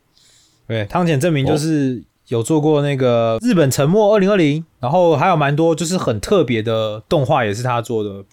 [0.68, 8.24] 对，汤浅证明就是有做过那个日本沉默二零二零，然后还有蛮多就是很特别的动画也是他做的，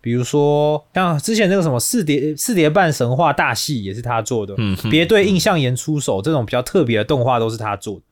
[0.00, 8.02] 比如说像之前那个什么四叠四叠半神话大戏也是他做的，嗯别对印象岩出手这种比较特别的动画都是他做的。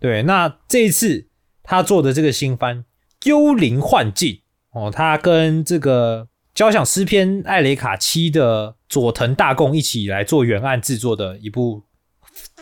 [0.00, 1.26] 对，那这一次
[1.62, 2.78] 他做的这个新番
[3.28, 4.32] 《幽灵幻境》
[4.72, 11.84] 哦，他跟这个交响诗篇艾雷卡七的佐藤大贡一起来做原案制作的一部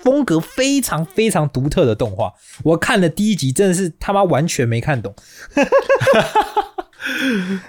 [0.02, 2.32] 风格非常非常独特的动画。
[2.64, 5.14] 我看了第一集，真的是他妈完全没看懂。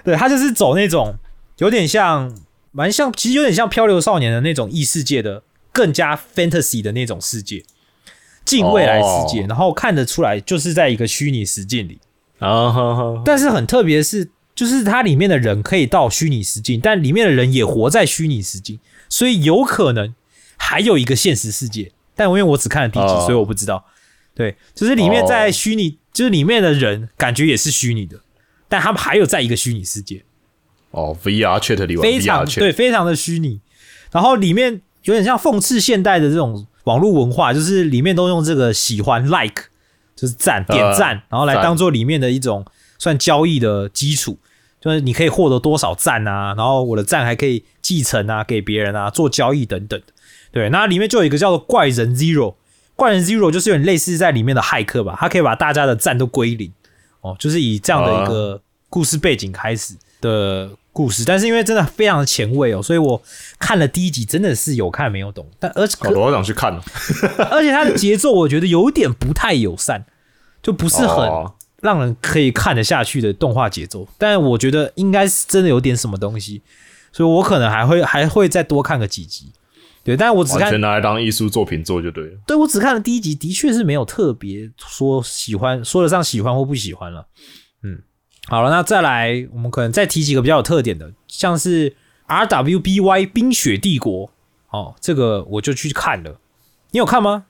[0.04, 1.16] 对他就是走那种
[1.58, 2.36] 有点像，
[2.72, 7.64] 蛮像，其实有点像漂流少年的那种异世界的，更加 fantasy 的那种世界，
[8.44, 11.98] 近未来世界，哦然后看得出来就是在一个虚拟实境里。
[12.38, 20.14] 啊哈哈，但是很特别的是，就是它里面的人可以到虚拟实境，但里面的人也活在虚拟实境，所以有可能
[20.56, 21.92] 还有一个现实世界。
[22.16, 23.84] 但因为我只看了第一集，哦所以我不知道。
[24.34, 28.20] 对，就是里面在虚拟，就是里面的人感觉也是虚拟的，
[28.68, 30.22] 但他们还有在一个虚拟世界，
[30.92, 33.60] 哦，VR chat 里玩非常对，非常的虚拟。
[34.10, 39.64] 然后里面有点像讽刺现代的这种网络文化，就是里面都用这个喜欢 like，
[40.16, 42.64] 就是赞点赞，然后来当做里面的一种
[42.98, 44.38] 算交易的基础，
[44.80, 49.98] 就是你可以获得多少赞啊，然后我的赞还可以继承啊，给别人啊，做交易等等。
[50.00, 50.06] 的。
[50.52, 52.54] 对，那里面就有一个叫做怪人 Zero，
[52.96, 56.72] 怪人 Zero 就是有点类似在里面的骇客吧，他可以把大家的赞都归零，
[57.20, 63.22] 哦，就是以这样的一个故事背景开始的故事，但是因为真的非常的前卫哦，所以我
[63.58, 66.82] 看了第一集真的是有看没有懂，但而且我想去看了。
[67.50, 70.04] 而且它的节奏我觉得有点不太友善，
[70.62, 74.06] 就不是很哦让人可以看得下去的动画节奏。
[74.18, 76.62] 但我觉得应该是真的有点什么东西，
[77.12, 79.52] 所以我可能还会还会再多看个几集。
[80.02, 82.32] 对，但我只看完全拿来当艺术作品做就对了。
[82.46, 87.28] 对我只看了第一集，的确是没有特别说喜欢，说得上喜欢或不喜欢了。
[87.82, 88.02] 嗯，
[88.50, 91.94] 好了，那再来，我们可能再提几个比较有特点的，像是
[92.26, 94.28] RWBY 冰雪帝国
[94.70, 96.40] 哦，这个我就去看了。
[96.90, 97.44] 你有看吗？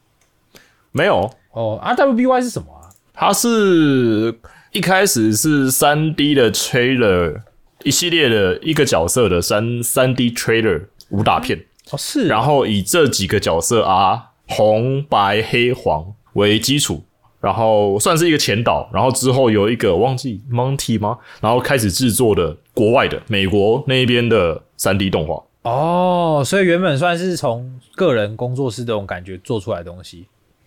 [0.92, 2.92] 没有，哦，RWBY 是什么啊？
[3.14, 4.38] 它是
[4.72, 7.44] 一开始是三 D 的 trailer，
[7.82, 17.04] 一系列的一个角色的三三 D trailer 武打片，哦，是啊，然后以这几个角色啊，红、白、黑、黄为基础，
[17.40, 21.18] 然后算是一个前导，然后之后有一个忘记 Monty 吗？
[21.40, 25.42] 然后开始制作的国外的美国那一边的三 D 动画。
[25.62, 30.26] 哦，所以原本算是从个人工作室这种感觉做出来的东西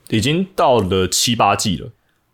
[0.09, 1.89] 已经到了七八季了，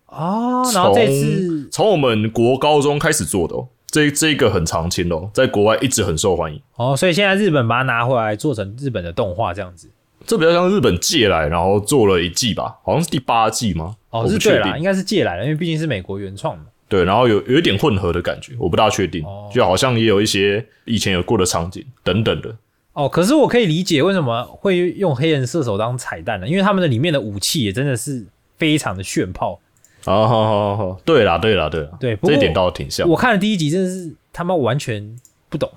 [0.08, 0.70] 哦。
[0.74, 6.62] 然后这次从从我们国高中开始做的哦，这这个很常青哦，在国外一直很受欢迎。
[6.76, 9.90] 哦，所以现在日本把它拿回来做成日本的动画这样子。
[10.30, 13.96] 这比较像日本借来，然后做了一季吧，好像是第八季吗？
[14.12, 16.62] 哦，不是对啦，确定应该是借来的，因为毕竟是美国原创的。
[16.88, 22.56] 对，然后有有一点混合的感觉，我不大确定，哦就好像也有一些以前有过的场景等等的。
[22.94, 26.48] 哦，可是我可以理解为什么会用黑人射手当彩蛋呢？
[26.48, 28.24] 因为他们的里面的武器也真的是
[28.58, 29.60] 非常的炫炮。
[30.06, 33.10] 好好好好，对啦对啦对啦，对这一点倒挺像。
[33.10, 35.16] 我看了第一集，真的是他妈完全
[35.50, 35.72] 不懂，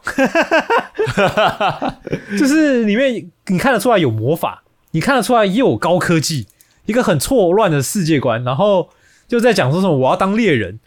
[2.38, 6.46] 就是里面你看得出来有魔法，你看得出来也有高科技，
[6.86, 8.90] 一个很错乱的世界观，然后
[9.26, 10.78] 就在讲说什么我要当猎人，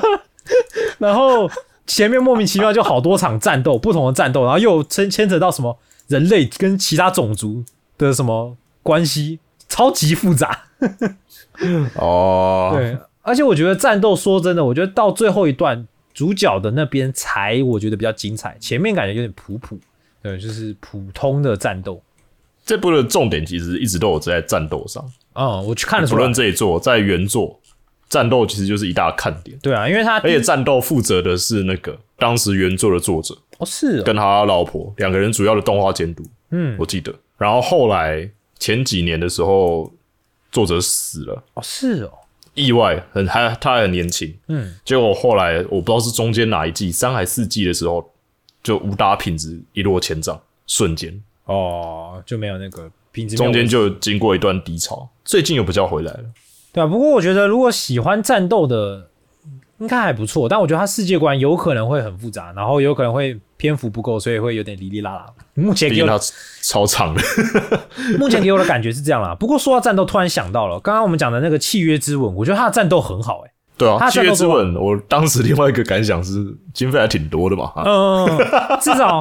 [0.98, 1.50] 然后
[1.86, 7.62] 前面莫名其妙就好多场战斗，不同的战斗，然后又牵牵扯到什么人类跟其他种族
[7.98, 9.38] 的什么关系，
[9.68, 10.64] 超级复杂。
[11.96, 15.86] 哦，对，而且我觉得战斗，说真的，我觉得到最后一段，
[16.18, 19.78] 主角的那边才我觉得比较精彩，前面感觉有点普普，
[20.20, 22.02] 对，就是普通的战斗。
[22.66, 27.60] 这部的重点其实一直都有在战斗上，嗯，我去看得出来不论，这一作在原作，
[28.08, 29.56] 战斗其实就是一大看点。
[29.62, 33.38] 对啊，因为他而且战斗负责的是那个当时原作的作者。
[33.58, 34.02] 哦是哦。
[34.02, 36.74] 跟他老婆两个人主要的动画监督，嗯。
[36.80, 37.14] 我记得。
[37.36, 39.92] 然后后来前几年的时候，
[40.50, 42.10] 作者死了，哦是哦，
[42.58, 48.12] 意外很还他还很年轻，嗯，结果后来我不知道是中间哪一季三还四季的时候，
[48.62, 56.24] 就武打品质一落千丈，瞬间哦就没有那个品质中间就经过一段低潮，最近又比较回来了。
[56.72, 56.86] 对啊。
[56.86, 59.07] 不过我觉得如果喜欢战斗的，
[59.78, 65.26] 应该还不错，但我觉得他世界观有可能会很复杂，然后有可能会篇幅不够，所以会有点哩哩啦啦。
[65.54, 66.20] 目前给我
[66.62, 67.22] 超长的，
[68.18, 69.34] 目前给我的感觉是这样啦。
[69.34, 78.26] 不过说到战斗，突然想到了刚刚我们讲的那个契约之吻，我觉得他的战斗很好、欸，对啊，它《七月之吻》，我当时另外一个感想是经费还挺多的嘛，哈嗯，
[78.80, 79.20] 至少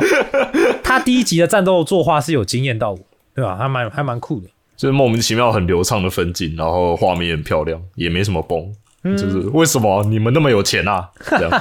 [0.83, 2.99] 他第一集的战斗作画是有惊艳到我，
[3.35, 3.55] 对吧？
[3.55, 4.47] 还蛮还蛮酷的。
[4.75, 8.71] 就是莫名其妙很流畅的分镜，然后画面也很漂亮，也没什么崩。
[9.15, 11.09] 就是为什么你们那么有钱啊？
[11.21, 11.51] 这样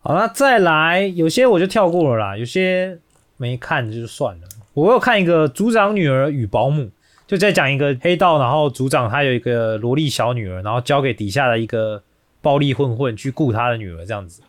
[0.00, 2.98] 好，那再来，有些我就跳过了啦，有些
[3.36, 4.42] 没看就算了。
[4.74, 6.90] 我有看一个组长女儿与保姆，
[7.26, 12.02] 就在讲一个黑道，然后组长他有一个萝莉小女儿，然后交给底下的一个
[12.42, 14.42] 暴力混混去雇他的女儿这样子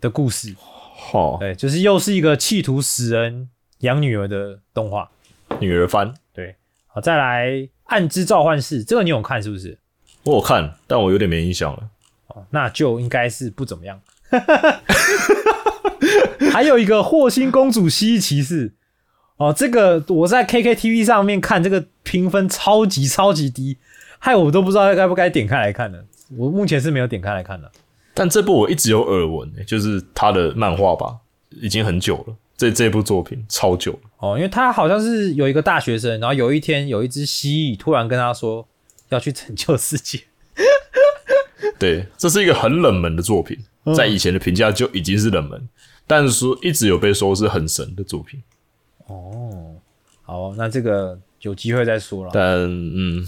[0.00, 0.54] 的故事。
[0.60, 3.48] 好，对，就是又是一个企图使人
[3.80, 5.08] 养女儿的动画。
[5.60, 6.56] 女儿番对，
[6.88, 7.48] 好，再来
[7.88, 9.78] 《暗之召唤士》，这个你有看是不是？
[10.24, 11.82] 我有看，但我有点没印象了。
[12.28, 14.00] 哦，那就应该是不怎么样。
[16.52, 18.70] 还有一个《霍星公主蜥蜴骑士》
[19.36, 23.78] 哦，这个我在 KKTV 上面看，这个评分超级超级低，
[24.18, 26.04] 害我都不知道该不该点开来看的。
[26.36, 27.70] 我目前是没有点开来看的。
[28.12, 31.16] 但这部我一直有耳闻、欸，就是他的漫画吧，
[31.50, 32.34] 已经很久了。
[32.58, 38.66] 这这部作品超久了，哦，因为他好像是有一个大学生，然后有一天有一只蜥蜴突然跟他说
[39.10, 40.20] 要去拯救世界。
[41.78, 43.56] 对，这是一个很冷门的作品，
[43.96, 45.68] 在以前的评价就已经是冷门，
[46.04, 48.42] 但是说一直有被说是很神的作品。
[49.06, 49.76] 哦，
[50.22, 52.30] 好，那这个有机会再说了。
[52.34, 53.24] 但嗯，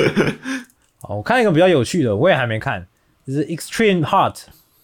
[1.02, 2.86] 好，我看一个比较有趣的，我也还没看，
[3.26, 4.36] 就是 Extreme Heart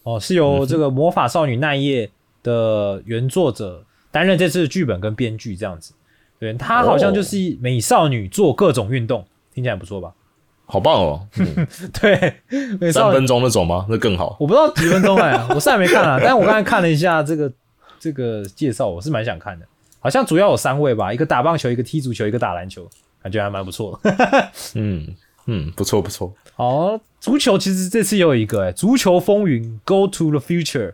[0.03, 2.11] 哦，是由这个魔法少女奈叶
[2.47, 5.93] 的原作者担任这次的剧本跟编剧这样子。
[6.39, 10.13] 对，他好像就是美少女做各种运动，听起来不错吧？
[10.65, 11.27] 好棒哦！
[11.99, 12.41] 对，
[12.79, 13.85] 美少女三分钟那种吗？
[13.89, 14.37] 那更好。
[14.39, 17.51] 我不知道几分钟哎、我是还没看啊，但是我刚才看了一下这个
[17.99, 19.65] 这个介绍，我是蛮想看的。
[19.99, 22.87] 好像主要有三位吧，一个打棒球，一个踢足球，一个打篮球，
[23.23, 24.15] 感觉还蛮不错的。
[24.75, 25.07] 嗯
[25.47, 26.33] 嗯，不错不错。
[26.55, 30.93] 好，足球其实这次又有一个哎，足球风云 Go to the Future。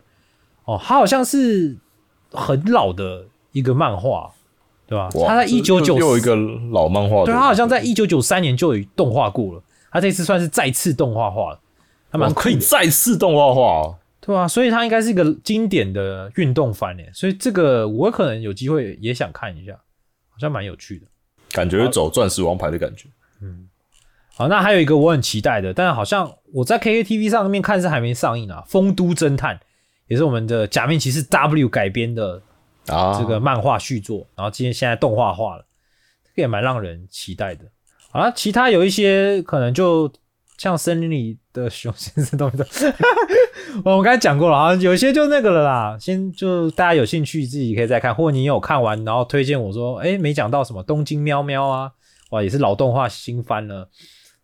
[0.64, 1.76] 哦，它好像是
[2.32, 4.32] 很老的一个漫画，
[4.86, 5.08] 对吧？
[5.14, 6.34] 哇它在一九九又一个
[6.72, 11.60] 老漫画的，对，它好像在一九九三年就有动画过了，它这次算是再次动画化了，
[12.10, 13.98] 还蛮可以，再次动画化哦。
[14.20, 19.74] 对啊，所以它应该是一个经典的运动番诶，所以这个我可能有机会也想看一下，
[20.30, 21.06] 好像蛮有趣的。
[21.52, 23.08] 感觉走钻石王牌的感觉。
[23.42, 23.68] 嗯
[24.36, 29.56] 好，那还有一个我很期待的，但好像我在 KKTV 上面看是还没上映啊，《丰都侦探》
[30.06, 32.40] 也是我们的假面骑士 W 改编的
[32.86, 35.64] 啊，这个漫画续作，然后今天现在动画化了，
[36.24, 37.64] 这个也蛮让人期待的。
[38.10, 40.12] 好了，其他有一些可能就
[40.58, 42.52] 像森林里的熊先生都没
[43.84, 45.98] 我们刚才讲过了啊，有些就那个了啦。
[45.98, 51.90] 先就大家有兴趣自己可以再看，或者你有看完然后推荐我说，哎，没讲到什么东京喵喵啊，
[52.30, 53.88] 哇，也是老动画新番了。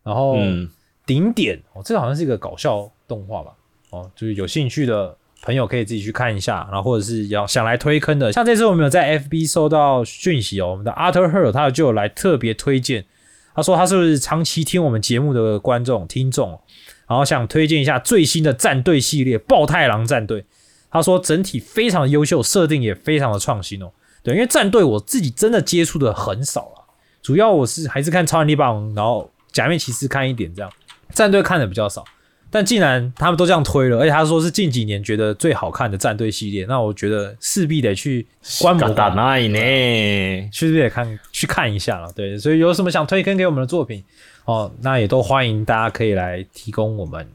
[0.03, 0.69] 然后嗯，
[1.07, 3.53] 顶点哦，这个好像是一个搞笑动画吧？
[3.91, 13.07] 哦，就是有兴趣的朋友可以自己去看一下，然后或者是要想来推坑的，像这次我们有在 FB 收到讯息哦，我们的 Arthur Her 他就有来特别推荐，
[13.55, 16.61] 他说他是不是长期听我们节目的观众听众，
[17.09, 20.43] 然后想推荐一下最新的战队系列《暴太郎战队》，
[20.91, 23.91] 他说整体非常优秀，设定也非常的创新哦。
[24.23, 26.85] 对，因为战队我自己真的接触的很少啊，
[27.23, 30.71] 主要我是还是看超人力霸王，然后假面骑士看一点这样，
[31.15, 32.05] 战队看的比较少。
[32.51, 38.27] 但既然他们都这样推了，而且他说是近几年觉得最好看的战队系列，那我觉得势必得去
[38.61, 40.49] 观摩打观摩，奈呢？
[40.53, 42.13] 势必得看去看一下了。
[42.15, 44.03] 对，所以有什么想推坑给我们的作品
[44.45, 47.27] 哦，那也都欢迎大家可以来提供我们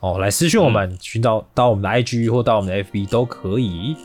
[0.00, 3.96] 哦，来私讯我们，寻找到我们的 IG 或到我们的 FB 都可以。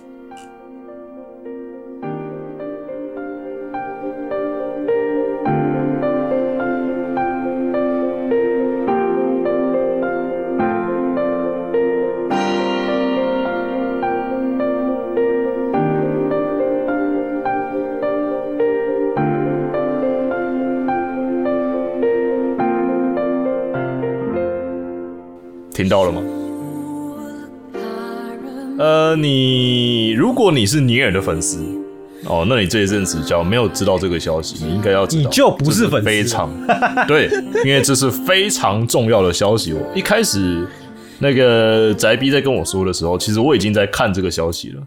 [25.84, 26.22] 听到了吗？
[28.80, 31.62] 呃，你如果你是尼尔的粉丝
[32.24, 36.50] 哦，那你这一阵子只要没有知道这个消息，你应该要知道，你就不是粉丝非常
[37.06, 37.30] 对，
[37.66, 39.74] 因为这是非常重要的消息。
[39.74, 40.66] 我一开始
[41.20, 44.82] 那个宅逼在跟我说的时候，其实我已经在看这个消息了。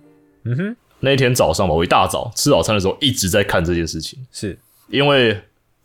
[0.46, 5.38] 嗯哼，那一天早上吧，我一大早吃早餐的时候一直在看这件事情，是因为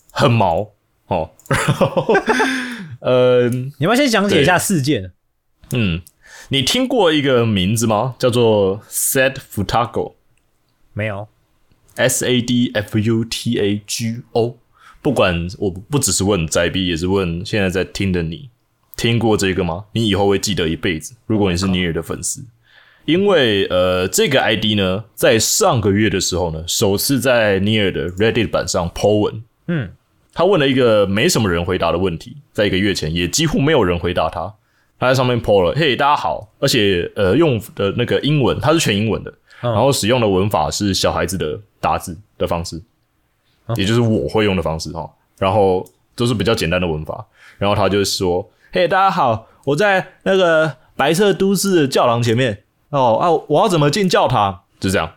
[0.10, 0.70] 很毛
[1.08, 1.30] 哦。
[1.52, 2.16] 然后，
[3.02, 5.12] 呃，你要不要先讲解一下事件？
[5.74, 6.02] 嗯，
[6.50, 8.16] 你听过一个名字吗？
[8.18, 10.14] 叫做 Sad Futago。
[10.94, 11.28] 没有
[11.96, 14.58] ，S A D F U T A G O。
[15.02, 18.50] 不管我不只是问宅 B，，也是问现在在听的你，
[18.96, 19.86] 听过这个吗？
[19.94, 21.16] 你以后会记得一辈子。
[21.26, 22.46] 如果你是尼尔的粉丝，
[23.06, 29.44] 因为呃，这个 ID 呢，在上个月的时候呢，首次在尼尔的 Reddit 版上 po 文。
[29.68, 29.90] 嗯，
[30.34, 34.54] 他问了一个没什么人回答的问题，在一个月前也几乎没有人回答他。
[35.00, 42.80] 他在上面 po 了：“嘿，大家好！”而且呃，用的那个英文，它是全英文的，嗯然后使用的文法是小孩子的打字的方式，
[43.76, 45.10] 也就是我会用的方式哈。
[45.40, 45.84] 然后
[46.16, 47.26] 都是比较简单的文法。
[47.58, 55.12] 然后他就说：“嘿，大家好，我在那个白色都市的教堂前面哦啊，我要怎么进教堂？”就这样，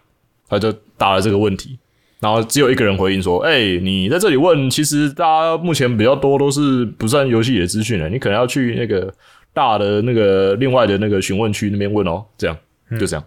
[0.49, 1.79] 他就答了这个问题。
[2.25, 9.13] 然后只有一个人回应说：“哎、你在这里问，其实大家目前比较多都是不算游戏里的资讯了，你可能要去那个
[9.53, 12.57] 大的那个另外的那个询问区那边问哦。”这样，
[12.99, 13.23] 就这样，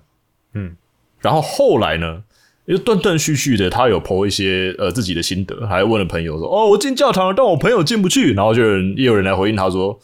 [0.56, 0.76] 嗯。
[1.22, 2.24] 然后后来呢，
[2.66, 10.00] 又断断续续的，他有 po 一些呃自己的心得，还问了朋友说：“哦，我进教堂了，但我朋友进不去。”然后就有人也有人来回应他说：“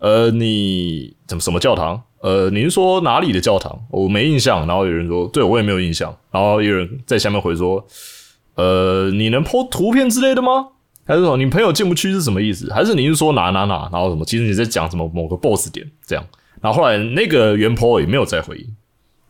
[0.00, 2.02] 呃，你怎么什么教堂？
[2.20, 3.86] 呃，你是说哪里的教堂？
[3.90, 7.82] 我没印象。”然后有人说：“对我也没有印象。”然后有人在下面回说
[8.54, 10.68] ：“呃，你能 po 图片之类的吗？
[11.06, 12.72] 还是说你朋友进不去是什么意思？
[12.72, 13.88] 还是你是说哪哪哪？
[13.92, 14.24] 然后什么？
[14.24, 16.24] 其实你在讲什么某个 boss 点这样。
[16.62, 18.66] 然后后来那个原 po 也没有再回应。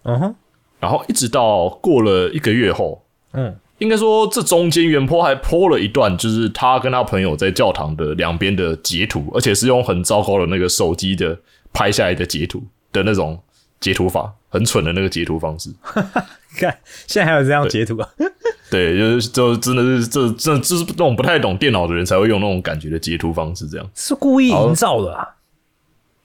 [0.04, 0.34] 嗯哼，
[0.78, 3.02] 然后一直到过了一个月后，
[3.32, 11.36] 嗯，应该说这中间原坡还泼了一段，就是他跟他朋友在教堂的两边的截图，而且是用很糟糕的那个手机的
[11.72, 12.62] 拍下来的截图
[12.92, 13.40] 的那种
[13.84, 15.70] 截图法，很蠢的那个截图方式。
[16.56, 16.74] 看
[17.06, 18.08] 现在还有这样截图啊？
[18.70, 25.28] 对，就是就真的是这这这是那种不太懂电脑的人才会用那种感觉的截图方式，这样是故意营造的啊？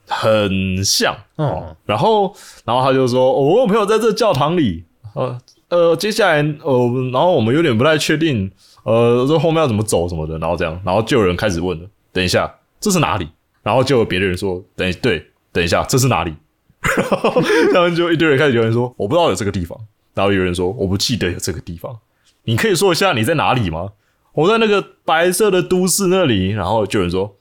[0.08, 1.76] 很像哦嗯。
[1.86, 2.34] 然后
[2.64, 4.86] 然后他就说，哦我有朋友在这教堂里，
[5.16, 5.38] 呃
[5.68, 8.50] 呃，接下来呃，然后我们有点不太确定，
[8.84, 13.28] 呃，这后面要怎么走什么的，然后这样，然后就有人开始问了，等一下，这是哪里？
[13.62, 16.34] 然后就有别的人说，等一对，等一下，这是哪里？
[16.82, 17.42] 然后
[17.74, 19.78] 他们就一堆人开始留言说，我不知道有这个地方，
[20.14, 21.98] 然后有人说，我不记得有这个地方，
[22.44, 23.90] 你可以说一下你在哪里吗？
[24.34, 27.36] 我在那个白色的都市那里，然后就有人说，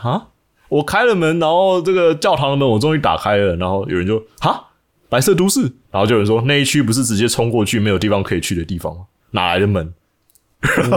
[0.00, 0.28] 啊，
[0.68, 4.68] 我开了门，然后这个教堂的门我终于打开了，然后有人就啊
[5.08, 9.02] 白色都市，然后就有人说那一区不是直接冲过去没有地方可以去的地方吗？
[9.32, 9.92] 哪来的门？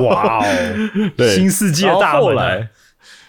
[0.01, 0.43] 哇哦，
[1.17, 2.21] 对，新世界大门啊。
[2.21, 2.69] 后来，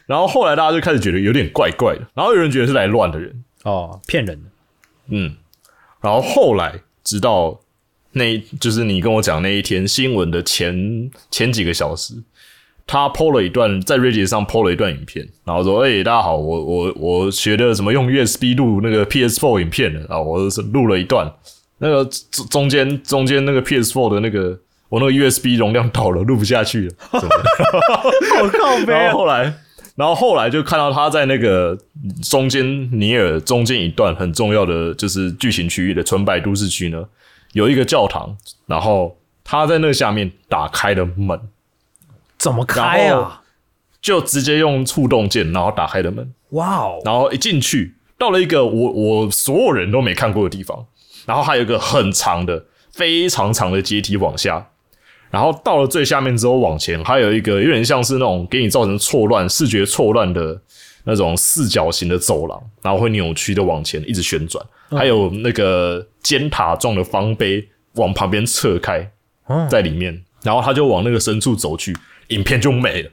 [0.07, 4.49] 然后后来大家就开始觉得有点怪怪的，然后有人觉得是来乱的人，哦，骗人的，
[5.11, 5.37] 嗯，
[6.01, 7.61] 然后后来直到
[8.13, 12.15] 那就是你跟我讲那一天新闻的前前几个小时，
[12.87, 21.31] 他 PO 了一段在 Reddit 上 PO 了一段影片，然后说：“哎、大家好，我我我学的什么用 USB 录那个 PS4 影片的啊，我是录了一段，
[21.79, 27.45] 那个中中间中间那个 PS4 的那个我那个 USB 容量倒了，录不下去了，什么的。
[28.37, 28.79] 好靠！
[28.87, 29.55] 然后后来，
[29.99, 31.77] 然后后来就看到他在那个
[32.23, 37.05] 中间尼尔中间一段很重要的就是剧情区域的纯白都市区呢，
[37.53, 38.37] 有一个教堂，
[38.67, 41.41] 然后他在那下面打开了门，
[42.39, 43.43] 怎么开啊？
[44.01, 50.87] 就直接用触动键，然后打开了门，哇哦，然后一进去到了一个我我所有人都没看过的地方，
[51.27, 54.69] 然后还有一个很长的、非常长的阶梯往下，
[55.31, 60.61] 然后到了最下面之后往前，还有一个有点像是那种给你造成错乱、视觉错乱的
[61.05, 69.11] 那种四角形的走廊，然后会扭曲的往前一直旋转，还有那个尖塔状的方碑往旁边侧开，
[69.49, 71.97] 嗯在里面，然后他就往那个深处走去，
[72.29, 73.11] 影片就没了。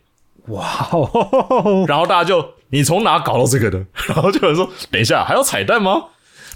[0.47, 3.83] 哇哦，然后大家就你从哪搞到这个的？
[4.07, 6.03] 然后就有人说等一下还有彩蛋吗？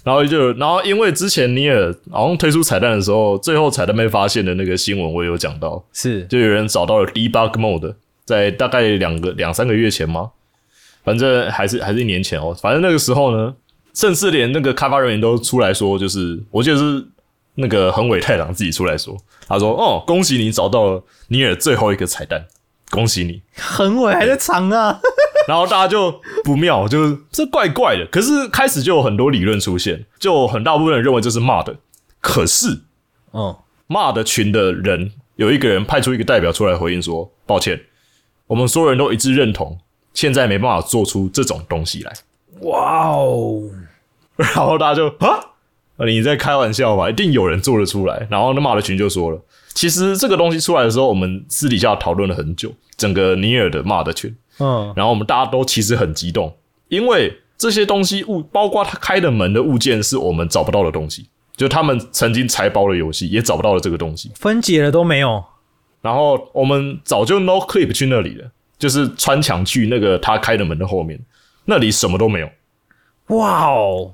[0.04, 7.95] 然后就然后因为之前尼尔好像推出彩蛋的时候，最后彩蛋被发现的那个新闻我也有讲到，是就有人找到了 debug mode，
[8.26, 10.32] 在大概两个两三个月前吗？
[11.04, 12.56] 反正还是还是一年前哦。
[12.62, 13.54] 反正那个时候呢，
[13.93, 17.06] 甚至连那个开发人员都出来说，就是我记得是
[17.56, 22.45] 那个横尾太郎自己出来说，他说：“哦，恭喜你找到了尼尔最后一个彩蛋，
[22.89, 25.00] 恭喜你。”横尾还在藏啊，
[25.50, 28.06] 然后大家就不妙，就是这怪怪的。
[28.12, 31.76] 可是开始就有很多理论出现，就很大部分人认为这是骂的。
[32.22, 32.82] 可是
[33.34, 33.56] 嗯，
[33.88, 37.82] 骂的群的人有一个人派出一个代表出来回应说：“抱歉，
[38.45, 39.80] 我们所有人都一致认同，
[40.14, 42.14] 现在没办法做出这种东西来。
[42.62, 43.64] 哇哦，”
[44.38, 47.10] 然后大家就啊，你在开玩笑吧？
[47.10, 48.28] 一定有人做得出来。
[48.30, 49.41] 然后那骂的群就说了
[49.74, 56.55] ：“其实这个东西出来的时候，我们私底下讨论了很久，整个尼尔的骂的群。”嗯，然后我们大家都其实很激动，
[56.88, 61.28] 因为这些东西物，包括他开的门的物件，是我们找不到的东西。
[61.57, 64.32] 就他们曾经拆包的游戏，也找不到的这个东西。
[64.36, 65.43] 分解了都没有，
[66.01, 71.20] 然后我们早就 no clip 去那里了，就是穿墙去那个他开的门的后面，
[71.66, 72.49] 那里什么都没有。
[73.36, 74.14] 哇哦，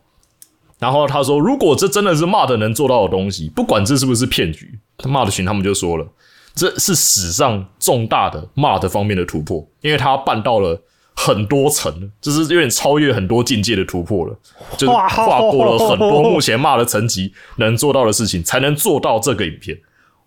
[0.79, 6.07] 然后他说，如果这真的是骂的能做到的东西，不管这是不是骗局，他骂的群他们就说了，
[6.55, 10.81] 这是史上重大的骂的方面的突破，因为他办到了
[11.15, 14.33] 很多层，就是有点超越很多境界的突破了，
[14.77, 19.77] 就是跨过了很多目前骂的层级能做到的事情，才能做到这个影片。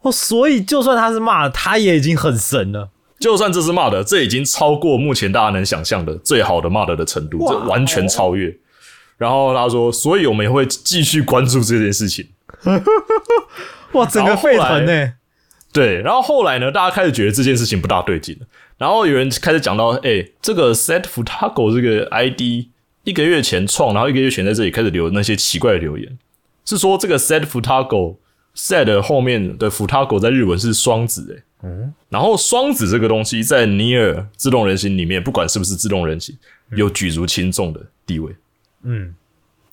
[0.02, 2.90] 哦，所以就算他是骂，他也已经很神了。
[3.18, 8.54] 就算这是骂的，这已经超过目前大家能想象的最好的骂的的程度，哇这完全超越。
[9.16, 12.28] 然后他说，所以我们也会继续关注这件事情。
[13.92, 15.12] 哇，整个沸腾然呢、
[15.72, 18.46] 对，然后后来呢，大家开始觉得这件事情不大对劲了。
[18.78, 22.66] 然后有人开始讲到，哎、这个 Set Futago 这个 ID
[23.04, 26.18] 一个月前创，然后一个月前在这里开始留那些奇怪的留言，
[26.64, 28.16] 是说这个 Set Futago
[28.56, 31.42] Set 后面的 Futago 在日文是双子、哎。
[31.64, 36.36] 嗯，然后双子这个东西在尼尔自动人形里面，不管是不是自动人形，
[36.76, 38.32] 有举足轻重的地位。
[38.84, 39.12] 嗯，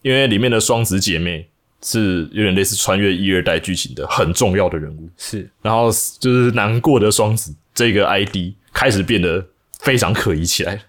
[0.02, 1.48] 因为里面的双子姐妹
[1.86, 5.08] 是有点类似穿越一二代剧情的很重要的人物。
[5.16, 8.36] 是然后就是难过的双子这个 ID
[8.74, 9.46] 开始变得
[9.80, 10.82] 非常可疑起来。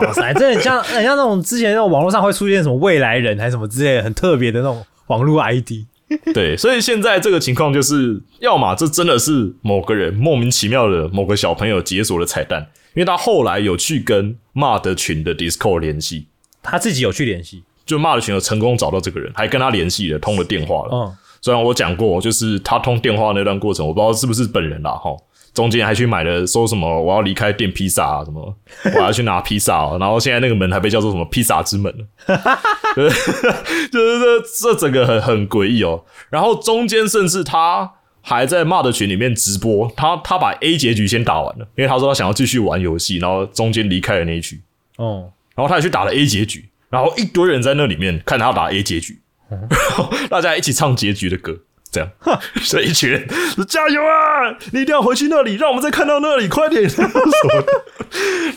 [0.00, 5.84] 哇塞，这很像 很像那种之前那种网络上会出现什么未来人还是什么之类的很特别的那种网络 ID。
[6.32, 16.28] 对，所以现在这个情况就是，要么这真的是某个人莫名其妙的某个小朋友解锁了彩蛋，因为他后来有去跟骂的群的 Discord 联系，
[16.62, 20.90] 他自己有去联系，就骂的群友成功找到这个人，还跟他联系了，通了电话了。
[20.92, 25.16] 嗯，虽然我讲过，就是他通电话那段过程，我不知道是不是本人啦，哈。
[25.54, 28.54] 中间还去买了说什么我要离开店披萨啊，什么
[28.94, 32.04] 我要去拿披萨、啊，然后现在那个门还被叫做什么披萨之门了，
[32.94, 33.32] 就 是
[33.88, 36.04] 就是这这整个很很诡异哦。
[36.28, 44.60] 然后中间甚至他还在骂的群里面直播，他他把 A 结局先打完了，因为他说他想要继续玩游戏，然后中间离开了那一局，
[44.98, 49.60] 哦，然后他也去打了 A 结局，然后一堆人在那里面看他打 A 结局，然
[49.96, 51.56] 后大家一起唱结局的歌，
[51.90, 52.08] 这样，
[52.62, 54.56] 所以一群人说加油啊！
[54.72, 57.66] 你一定要回去那里，让我们再看到那里，快点 什么的。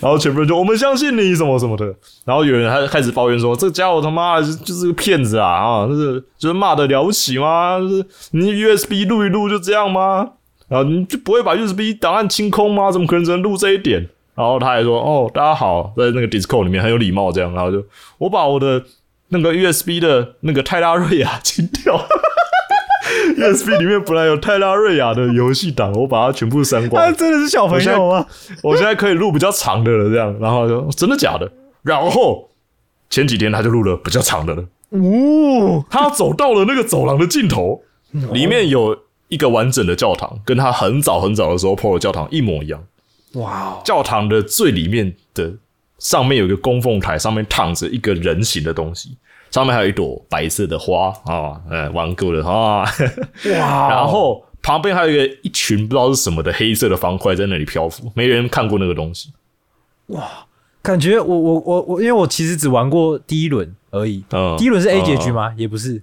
[0.02, 1.86] 然后全部人就我们相信你什么什么的。
[2.24, 5.88] 然后有人还开始抱怨说这家伙他妈的就就是个骗子啊啊！
[5.88, 7.80] 就是就是骂的了不起吗？
[7.80, 10.30] 就是你 USB 录一录就这样吗？
[10.70, 12.92] 然后你就不会把 USB 档案清空吗？
[12.92, 14.08] 怎么可能只能录这一点？
[14.40, 17.84] 然后他还说：“哦，大家好，在那个 Discord 里面很有礼貌，这样。”然后就
[18.20, 18.82] 我把我的
[19.28, 22.00] 那个 USB 的那个泰拉瑞亚清掉，
[23.36, 27.12] USB 里面本来有泰拉瑞亚的游戏档，我把它全部删光他。
[27.12, 28.26] 真的是小朋友啊？
[28.64, 30.34] 我现在可以录比较长的了，这样。
[30.40, 31.52] 然后就真的假的？
[31.82, 32.50] 然后
[33.10, 34.64] 前几天他就录了比较长的了。
[34.92, 37.82] 哦，他走到了那个走廊的尽头，
[38.32, 42.82] 里面有一个完整的教堂，跟他很早很早的时候 PO 的教堂一模一样。
[43.34, 45.54] 哇哦，教堂的最里面的
[46.00, 49.16] 上面有一个供奉台，上面躺着一个人形的东西，
[49.52, 52.84] 上面还有一朵白色的花啊，呃，玩过了啊，
[53.60, 59.32] 哇 然后旁边还有一个一群不知道是什么的黑色的方块在那里漂浮，没人看过那个东西。
[60.08, 60.28] 哇
[60.82, 64.24] 感觉我我我我，因为我其实只玩过第一轮而已。
[64.32, 65.54] 嗯，第一轮是 A 嗯结局吗？
[65.58, 66.02] 也不是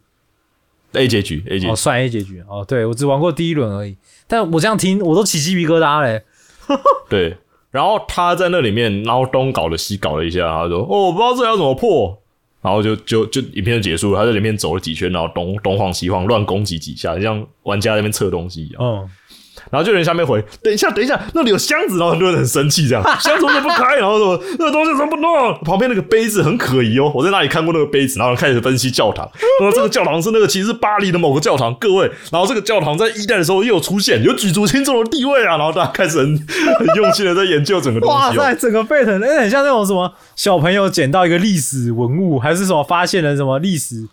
[0.93, 2.45] ，？A 结局，A 结局哦，，算 A 结局。
[2.47, 3.97] 哦，对我只玩过第一轮而已。
[4.27, 6.23] 但我这样听，我都起鸡皮疙瘩嘞。
[7.09, 7.37] 对。
[7.71, 12.17] 然后他在那里面，然后东搞了西搞了一下，他说：“哦，我不知道这要怎么破。”
[12.63, 19.11] 然后就就就影片就结束了，他在里面走了几圈，然后东东晃西晃，乱攻击几下，像玩家在那边测东西一样。
[19.71, 23.97] 然后就有人下面回：“等一下，等一下，那里有箱子。”然后很多人很生气，这样 箱子为什么不开？
[23.97, 25.55] 然后说那个东西怎么不弄？
[25.65, 29.29] 旁边那个杯子很可疑哦，我在那里看过那个杯子，然后开始分析教堂。
[29.61, 32.11] 然后这个教堂是那个其实是巴黎的某个教堂，各位。
[32.31, 35.57] 然后这个教堂在一代的时候又有出现，有举足轻重的地位啊。
[35.57, 36.39] 然后大家开始很
[36.79, 38.19] 很用心的在研究整个东西、哦。
[38.19, 44.07] 哇塞，整个沸腾，哎，很像那种什么小朋友捡到一个历史文物，还是什么发现了什么历史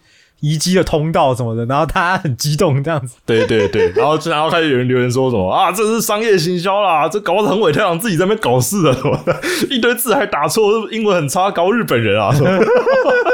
[0.44, 3.16] 遗迹的通道什么的，然后他很激动这样子。
[3.26, 9.34] 对对对，然后然后开始有人留言说什么啊，这是商业行销啦，这搞得很伟太郎自己在那边搞事的什么的，
[9.70, 12.66] 一堆字还打错，英文很差，搞日本人啊什么的。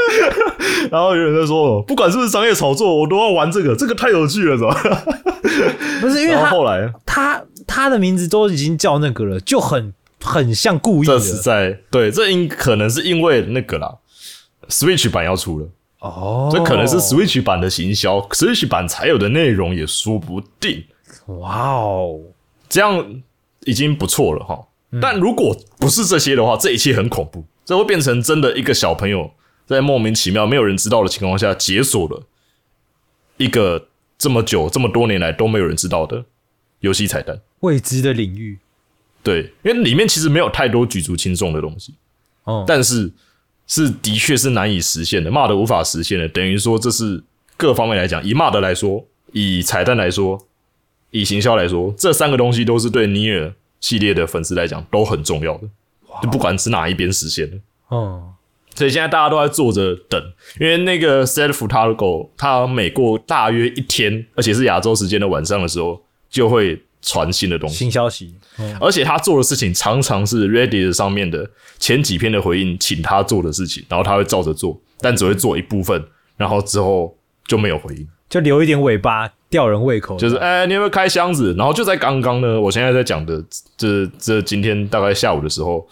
[0.92, 5.04] 然后有人在说，不管是不是商业炒作，我都要玩这个，这个太有趣了，是吧？
[6.00, 9.94] 不是因为他后后来，他他的名字都已经叫那个了，就很
[10.24, 13.96] 很像故意这的是在对，这应可能是因为那个啦
[14.70, 15.68] ，Switch 版要出了，
[16.00, 20.86] 哦，这可能是 Switch 版的行销，Switch 版才有的内容也说不定。
[21.26, 22.20] 哇哦，
[22.68, 23.22] 这样
[23.66, 24.56] 已经不错了哈。
[24.92, 29.32] 嗯但如果不是这些的话，这一切很恐怖，这会变成真的一个小朋友
[29.68, 32.24] 在莫名其妙没有人知道的情况下解锁了
[33.38, 36.26] 一个这么久这么多年来都没有人知道的
[36.80, 37.40] 游戏彩蛋。
[37.60, 38.58] 未知的领域。
[39.22, 41.94] 对，因为里面其实没有太多举足轻重的东西，
[42.46, 43.12] 哦，但是
[43.70, 47.24] 是的确是难以实现的，骂的无法实现的，等于说这是
[47.56, 50.38] 各方面来讲，以骂的来说，以彩蛋来说，
[51.12, 55.70] 以行销来说，这三个东西都是对尼尔系列的粉丝来讲都很重要的，
[56.22, 57.58] 就不管是哪一边实现的。
[57.90, 58.34] 哦，
[58.74, 60.20] 所以现在大家都在坐着等，
[60.60, 67.76] 因为那个 Self t a r g o 它每过大约一天，而且是亚洲时间的晚上的时候，就会传新的东西。
[67.76, 68.34] 新消息。
[68.58, 76.04] 嗯而且他做的事情常常是 Reddit 上面的前几篇的回应，请他做的事情，然后他会照着做，但只会做一部分，
[76.38, 78.08] 然后之后就没有回应。
[78.30, 81.56] 就留一点尾巴吊人胃口，就是哎、你有没有开箱子？
[81.58, 83.44] 然后就在刚刚呢，我现在在讲的
[83.76, 85.88] 这这今天大概下午的时候，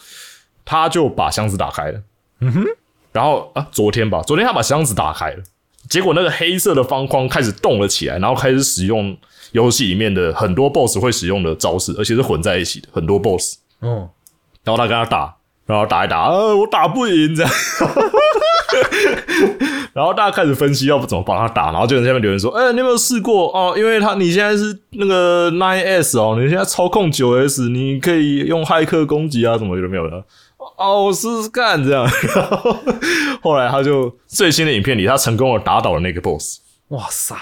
[0.64, 1.99] 他就把箱子打开了。
[2.41, 2.64] 嗯哼，
[3.12, 5.41] 然后啊，昨天吧，昨天他把箱子打开了，
[5.89, 9.18] 结果那个黑色的方框开始动了起来，然后开始使用
[9.51, 13.55] 游戏里面的很多 BOSS 会使用的招式，而且是混在一起的很多 BOSS。
[13.81, 14.09] 嗯，
[14.63, 15.35] 然后他跟他打，
[15.65, 17.51] 然后打一打，呃，我打不赢这样。
[19.93, 23.73] 然后大家开始分析要不怎么帮他打，然后就在下面留言说：“哎、你有没有试过哦？
[23.75, 30.23] 因为他你现在是那个 Nine S 哦，你现在操控九 S，你可以用骇客攻击啊，什么有没有的？
[30.77, 32.03] 哦，我试试看这样。
[32.35, 32.77] 然后
[33.41, 36.59] 后来他就最新的影片里，他成功的打倒了那个 BOSS。
[36.89, 37.35] 哇塞，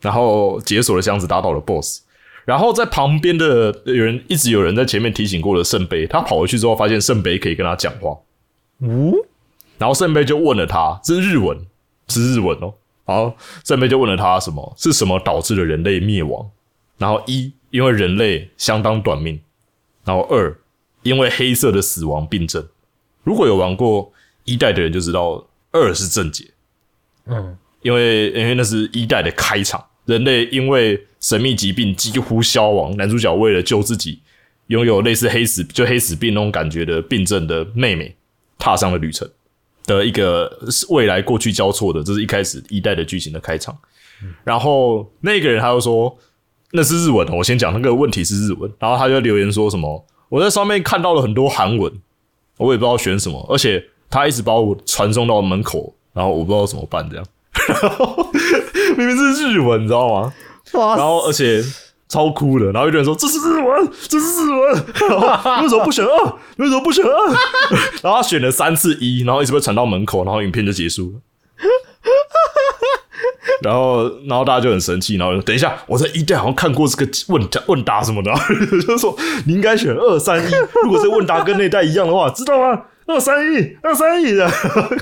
[0.00, 2.00] 然后解锁了箱子，打倒了 BOSS。
[2.44, 8.18] 然后在旁边的有人一直有人在前面提醒过的圣杯，他跑回去之后发现圣杯可以跟他讲话，
[8.80, 9.14] 呜，
[9.78, 11.58] 然后圣杯就问了他，这是日文，
[12.08, 12.74] 是日文哦。
[13.04, 13.34] 然后
[13.64, 16.48] 圣杯就问了他什么是什么导致了人类灭亡？
[16.96, 19.40] 然后一因为人类相当短命，
[20.04, 20.56] 然后二
[21.02, 22.66] 因为黑色的死亡病症。
[23.22, 24.12] 如果有玩过
[24.44, 26.50] 一代的人就知道，二是正解，
[27.26, 34.18] 嗯，因为因为那是一代的开场，人类因为神秘疾病几乎消亡，男主角为了救自己
[34.66, 38.16] 拥有类似黑死就黑死病那种感觉的病症的妹妹，
[38.58, 39.30] 踏上了旅程
[39.84, 40.50] 的一个
[40.88, 43.76] 未来过去交错的，这是一开始一代的剧情的开场。
[44.42, 46.18] 然后那个人他又说
[46.72, 51.92] 那是日文哦，我先讲那个问题是日文，然后他就留言说什么我在上面看到了很多韩文，
[52.56, 57.24] 我也不知道选什么，而且他一直把我传送到门口，然后我不知道怎么办这样。
[57.68, 58.30] 然 后
[58.96, 60.32] 明明是日文，你知道吗？
[60.72, 61.62] 哇然后而且
[62.08, 66.34] 超酷的，然后有人说这是日文，这是日文，然后你为什么不选二？
[66.56, 67.28] 你为什么不选二？
[68.02, 71.20] 然后他选了三次一，然后一直被传到门口，然后影片就结束了。
[73.62, 79.14] 然后，然后大家就很生气，然后就等一下，我在一代好像看过这个问答问答什么的，然后就说
[79.46, 80.50] 你应该选二三一，
[80.82, 82.82] 如果这个问答跟那代一样的话，知道吗？
[83.06, 84.48] 二三一，二三一的，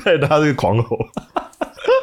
[0.02, 0.98] 开始大家这个狂吼。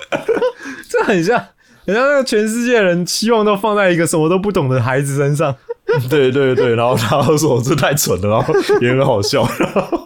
[0.89, 1.37] 这很像，
[1.85, 5.55] 很像那个全世界人期望都放在一个什么都不懂的孩子身上。
[6.09, 9.47] 对对对，然后他就说这太蠢了，然后也很好笑。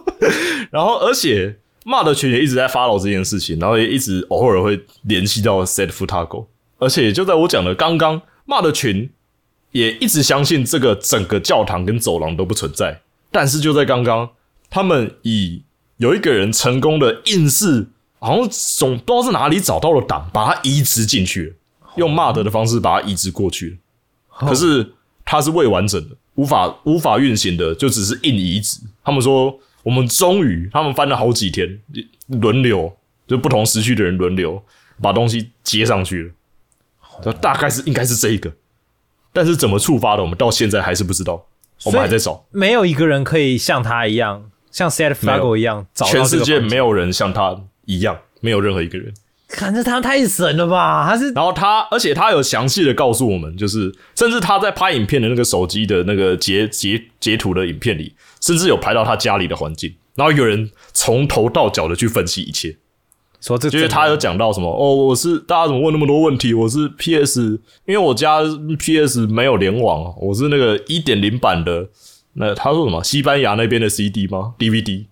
[0.70, 6.46] 然后而且骂的群也一直在 follow 这件事情，然后也一直偶尔会联系到 Set Futago，
[6.78, 9.10] 而且就在我讲的刚刚，骂的群
[9.72, 13.00] 也一直相信这个整个教堂跟走廊都不存在，
[13.32, 14.28] 但是就在刚刚，
[14.68, 15.62] 他们以
[15.96, 17.88] 有一个人成功的硬是
[18.20, 23.76] 好像总不知道是哪里找到了档，把它移植进去了，用骂的的方式把它移植过去了。
[24.48, 24.92] 可是
[25.24, 28.80] 它是未完整的，无法无法运行的，就只是硬移植。
[29.02, 31.80] 他们说，我们终于，他们翻了好几天，
[32.28, 32.94] 轮流，
[33.26, 34.62] 就不同时区的人轮流
[35.02, 36.30] 把东西接上去了。
[37.22, 38.50] 就大概是应该是这一个，
[39.32, 41.44] 但是怎么触发的，我们到现在还是不知道，
[41.84, 42.46] 我们还在找。
[42.50, 47.60] 没有一个人可以像他一样，像 Set Flago 一样找到全世界没没有人像他
[47.90, 49.12] 一样，没有任何一个人。
[49.48, 51.04] 看这他太神了吧？
[51.04, 62.76] 他是然后他，而且他有详细的告诉我们，就是甚至他在拍影片的那个手机的那个截截截图的影片里，甚至有拍到他家里的环境，然后有人从头到脚的去分析一切，
[63.40, 66.54] 说这就是他有讲到什么哦，我是大家怎么问那么多问题？
[66.54, 68.38] 我是 PS，因为我家
[68.78, 71.88] PS 没有联网，我是那个一点零版的。
[72.34, 73.02] 那他说什么？
[73.02, 75.06] 西班牙那边的 CD 吗？DVD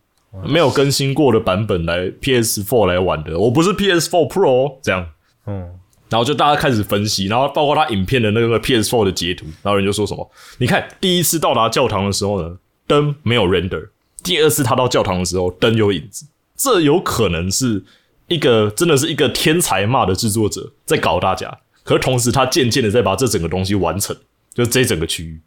[0.45, 5.07] 没有更新过的版本来 PS4 来玩的，我不是 PS4 Pro 这样。
[5.47, 5.71] 嗯，
[6.11, 13.89] 然后就大家开始分析，然后包括他影片的那个 PS4 的截图，然后人就说什么：你看第一次到达教堂的时候呢，灯没有 render；
[14.23, 16.27] 第二次他到教堂的时候，灯有影子。
[16.57, 17.85] 这有可能是
[18.27, 24.15] 一个真的是一个天才骂的制作者在搞大家，可是同时他渐渐的在把这整个东西完成，
[24.53, 25.41] 就这整个区域。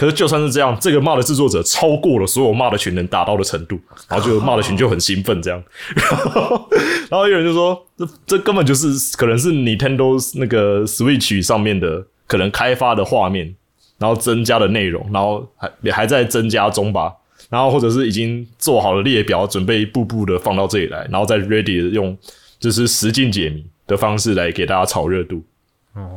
[0.00, 3.78] 可是就算是这样，这个骂的制作者超过了所有骂的群能达到的程度，
[4.08, 5.62] 然后就骂的群就很兴奋这样，
[5.94, 6.68] 然 后
[7.10, 8.88] 然后有人就说这这根本就是
[9.18, 13.54] 可能是 Nintendo 那个 Switch 上面的可能开发的画面，
[13.98, 17.12] 然后增加的内容，然后还也还在增加中吧，
[17.50, 22.16] 然后或者是已经做好了列表，准备一步步的放到这里来，然后再 ready 用
[22.58, 25.44] 就是实境解谜的方式来给大家炒热度，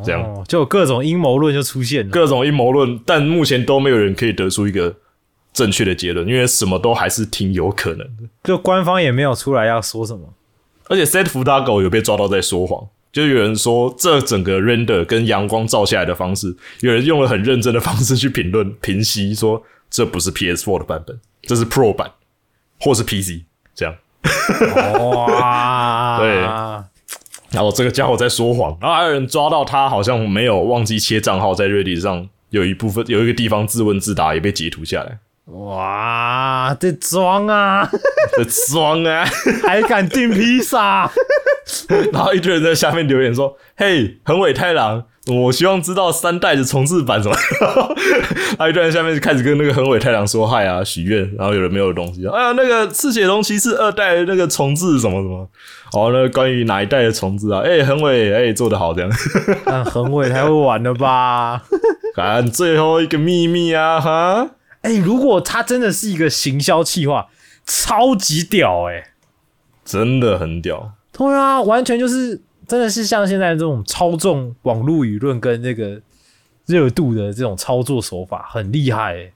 [0.04, 0.22] 这样。
[0.22, 2.12] 哦，就有各种阴谋论就出现了。
[2.12, 4.96] 各种阴谋论，但目前都没有人可以得出一个
[5.52, 8.24] 正确的结论，因为什么都还是挺有可能的。
[8.44, 10.34] 就官方也没有出来要说什么。
[10.90, 22.12] 而且 Set 福大狗有被抓到在说谎，就有人说这整个 render 跟阳光照下来的方式，有人用了很认真的方式去评论评析，说这不是 PS4 的版本，这是 Pro 版
[22.80, 23.44] 或是 PC
[23.74, 23.96] 这样。
[25.00, 26.44] 哇， 对
[27.54, 35.20] 然后这个家伙在说谎，然后还有人抓到他好像没有忘记切账号，在 Reddit 上有一部分有一个地方自问自答也被截图下来，
[35.54, 37.90] 哇，这装啊，
[38.36, 39.26] 这装啊！
[39.66, 41.12] 还敢订披萨？
[42.12, 47.36] 然后一堆人在下面留言说：“嘿，横尾太郎，我希望知道三代的重置版什么。”
[48.58, 51.22] 然后一堆人下面就开始跟那个横尾太郎说嗨啊，许愿。
[51.38, 55.50] 然后有人没有东西，哎呀，那个赤血龙骑士二代的那个重置什么什么，
[55.94, 57.62] 哦，那个关于哪一代的重置啊？
[57.66, 59.10] 哎，横尾，哎，做得好，这样。
[59.66, 61.64] 看横尾太会玩了吧？
[62.16, 64.52] 看最后一个秘密啊，哈，
[64.82, 67.28] 哎、如果他真的是一个行销企划，
[67.66, 69.12] 超级屌哎、
[69.84, 70.92] 真的很屌。
[71.12, 76.02] 对啊，完全就是真的是像现在这种操纵网络舆论跟那个
[76.66, 79.34] 热度的这种操作手法，很厉害哎、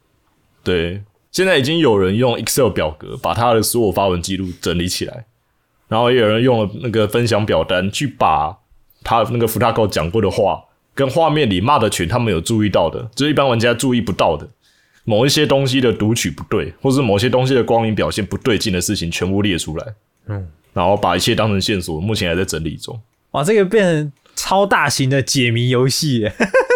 [0.64, 5.26] 对，现在已经有人用 Excel 表格把他的所有发文记录整理起来，
[5.88, 8.58] 然后也有人用了那个分享表单去把
[9.04, 10.64] 他那个福大狗讲过的话
[10.96, 14.48] 跟画面里骂的群他们有注意到的，就是一般玩家注意不到的
[15.04, 19.94] 某一些东西的读取不对，或是某些东西的光影表现不对劲的事情全部列出来，
[20.28, 23.00] 嗯，然后把一切当成线索，目前还在整理中。
[23.32, 26.34] 哇，这个变成超大型的解谜游戏耶，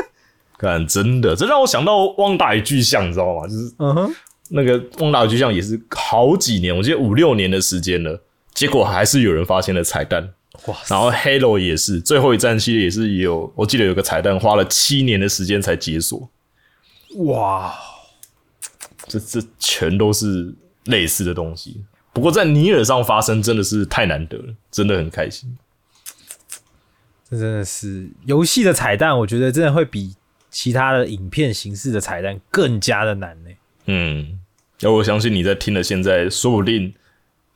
[0.58, 3.48] 看，真的，这让我想到《旺达与巨像》，你知道吗？
[3.48, 4.16] 就是嗯哼，
[4.50, 8.22] 那个《旺达与巨像》也是好几年，我记得五六年的时间了，
[8.54, 10.34] 结果还是有人发现了彩蛋。
[10.66, 16.30] 哇，然后 Halo 也是，最后一战系列也是有，我记得有个彩蛋花了七年的时间才解锁。
[17.26, 17.74] 哇，
[19.08, 20.54] 这这全都是
[20.86, 21.84] 类似的东西。
[22.14, 25.50] 不过在尼尔上发生真的是太难得了，真的很开心。
[27.32, 30.14] 这真的是游戏的彩蛋，我觉得真的会比
[30.50, 33.50] 其他的影片形式的彩蛋更加的难呢。
[33.86, 34.38] 嗯，
[34.82, 36.94] 那我相信你在听了现在，说不定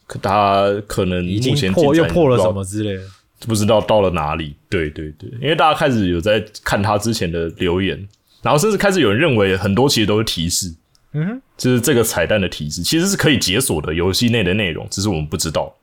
[0.08, 3.04] 可他可能已经目前破又破了什么之类的。
[3.46, 4.56] 不知道到了哪里。
[4.70, 8.08] 对对对，因为大家开始有在看他之前的留言，
[8.42, 10.74] 然后甚至开始有人认为很多其实都是提示，
[11.12, 15.76] 嗯哼，就是这个彩蛋的提示其实是可以解锁的游戏内的内容，只是我们不知道。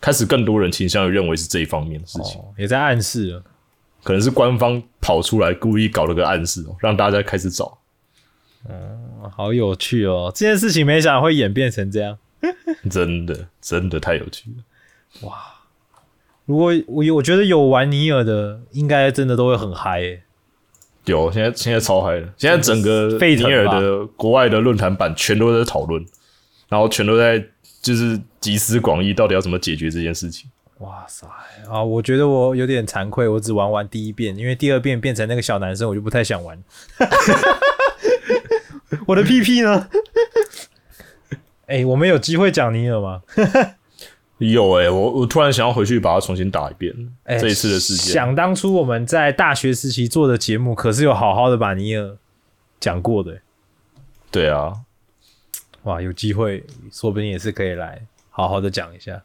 [0.00, 3.42] 开始更多人倾向于认为是这一方面的事情，哦，也在暗示了。
[4.02, 7.78] 可能是官方跑出来故意搞了个暗示哦，让大家开始找。
[8.68, 8.98] 嗯
[9.30, 10.32] 好有趣哦！
[10.34, 12.18] 这件事情没想到会演变成这样。
[12.90, 15.26] 真的真的太有趣了。
[15.28, 15.36] 哇
[16.46, 20.22] 如果我有我觉得有玩尼尔的，应该真的都会很嗨、欸。
[21.04, 26.04] 有，现在现在超嗨的，现在整个尼沸腾吧尔的国外的论坛版全都在讨论，
[26.70, 27.44] 然后全都在
[27.82, 30.50] 就是集思广益，到底要怎么解决这件事情。
[30.78, 31.26] 哇塞
[31.68, 31.84] 啊！
[31.84, 36.58] 我觉得我有点惭愧，我只玩完第一遍，因为第二遍变成那个小男生，我就不太想玩。
[39.06, 39.88] 我的屁屁呢？
[41.66, 43.22] 哎、我们有机会讲尼尔吗？
[44.38, 46.94] 有哎、我我突然想要回去把它重新打一遍。
[47.24, 52.16] 哎这一次的事件，想当初我们在大学时期做的节目，可是有好好的把尼尔
[52.80, 53.42] 讲过的、
[54.30, 54.72] 对啊，
[55.84, 58.00] 哇，有机会说不定也是可以来
[58.30, 59.20] 好好的讲一下。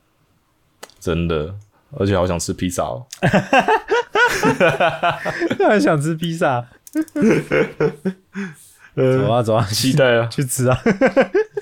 [0.99, 1.55] 真的，
[1.97, 3.05] 而且好想吃披萨哦。
[5.57, 6.65] 突然想吃披萨，
[8.95, 10.77] 走啊走啊，期待啊， 去吃啊！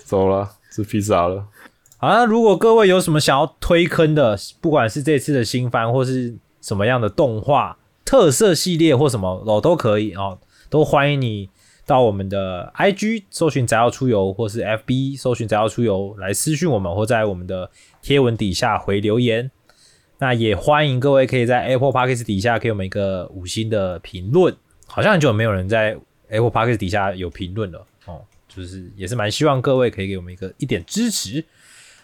[0.04, 1.46] 走了，吃披萨了。
[1.98, 10.40] 好，那如果各位有什么想要推坑的，不管是这次的新番或是什么样的动画特色系列或什么哦，都可以哦，
[10.70, 11.50] 都欢迎你
[11.86, 17.70] 到我们的 IG 搜寻“宅要出游”或是 FB 搜寻“宅要出游”来私讯我们，或在我们的
[18.02, 19.52] 贴文底下回留言。
[20.20, 24.56] 那也欢迎各位可以在 Apple Podcast 底下给我们一个五星的评论。
[24.86, 25.98] 好像很久没有人在
[26.30, 31.44] Apple Podcast 底下有评论了哦，就是也是蛮希望各位可以给我们一个一点支持。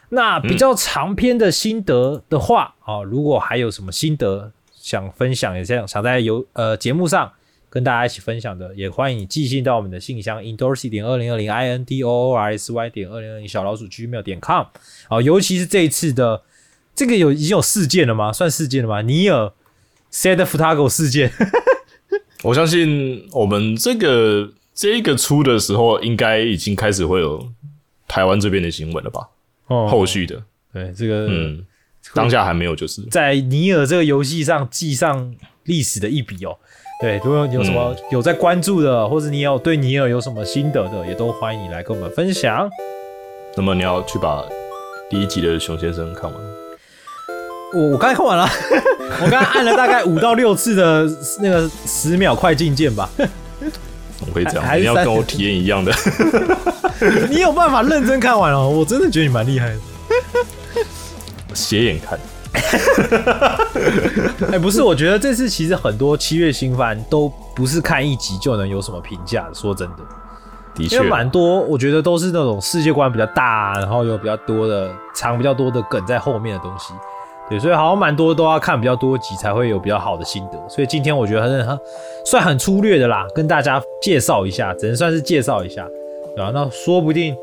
[0.09, 7.32] 那比较长篇的心得的话，哦，如果还有什么心得想分享，也想想在有呃节目上
[7.70, 14.65] 跟大家一起分享的，也欢迎你寄信到我们的信箱 indorsy 点二零二零 i n d o o r s y 点二零二零小老鼠 gmail 点 com
[15.09, 16.41] 哦，尤其是这一次的
[16.95, 18.34] 这个有已经有事件了吗？
[18.34, 19.01] 算事件了吗？
[19.03, 19.53] 尼尔
[20.11, 21.32] Sad Futago 事件，
[22.43, 27.51] 我相信我们这个这个出的时候，应该已经开始会有
[28.07, 29.30] 台湾这边的新闻了吧？
[29.67, 30.43] 哦后续的，
[30.74, 31.63] 对这个嗯，
[32.15, 36.57] 当下还没有，就是在尼尔这个游戏上记上历史的一笔哦。
[37.02, 42.70] 对，如果有什么有在关注的，或者你有对尼尔有什么心得的，也都欢迎你来跟我们分享。
[43.56, 44.43] 那么你要去把
[45.10, 46.34] 第一集的熊先生看完。
[47.74, 48.45] 我我刚才看完了，
[49.24, 51.08] 我刚才按了大概五到六次的
[51.41, 53.10] 那个十秒快进键吧。
[54.18, 54.78] 怎么会这样？
[54.78, 55.93] 你要跟我体验一样的，
[57.32, 59.78] 你有办法认真看完哦，我真的觉得你蛮厉害的。
[61.54, 62.20] 斜眼看。
[64.52, 69.54] 哎、不是，我觉得这次其实很多七月新番都不是看一集就能有什么评价的。
[69.54, 69.95] 说真的，
[70.76, 76.93] 的确因为，蛮多，我觉得都是那种世界观比较大，然后有比较多的藏比较多的梗在后面的东西。
[77.50, 80.70] 对，所以好像蛮多都要看比较多集才会有比较好的心得。
[80.70, 81.80] 所以今天我觉得很很
[82.26, 85.88] 算很粗略的啦，跟大家介绍一下，只能算是介绍一下，
[86.36, 87.36] 对吧、那说不定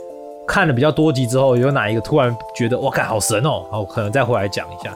[0.47, 4.93] 看了比较多集之后，有哪一个突然觉得哇，看好神哦，好，可能再回来讲一下。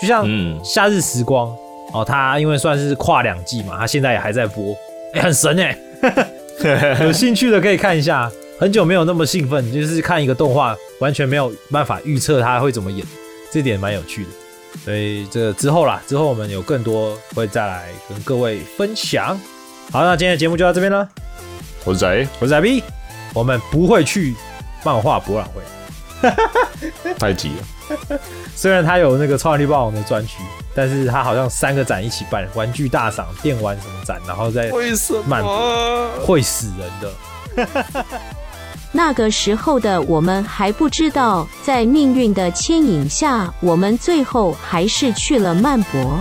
[0.00, 1.54] 就像嗯，夏日时光
[1.92, 4.76] 哦，它因为算是跨两季嘛，它现在也还在播，
[5.14, 5.78] 哎、很神哎、
[7.02, 8.30] 有兴趣的可以看一下。
[8.58, 13.06] 很久没有那么兴奋，就是看一个动画，完全没有办法预测它会怎么演，
[13.52, 14.30] 这点蛮有趣的。
[14.82, 19.38] 所以这个之后啦，之后我们有更多会再来跟各位分享。
[19.92, 21.06] 好，那今天的节目就到这边了。
[21.84, 22.82] 我是仔，我是仔 B，
[23.34, 24.34] 我们不会去
[24.86, 25.60] 漫画博览会。
[27.18, 28.18] 太急了。
[28.54, 30.38] 虽然他有那个超能力霸王的专区，
[30.74, 35.42] 但是他好像三个展一起办，玩具大赏、电玩什么展，然后再为什漫
[36.24, 38.06] 会死人的。
[38.92, 46.18] 那个时候的我们还不知道，在命运的牵引下，我们最后还是去了曼博。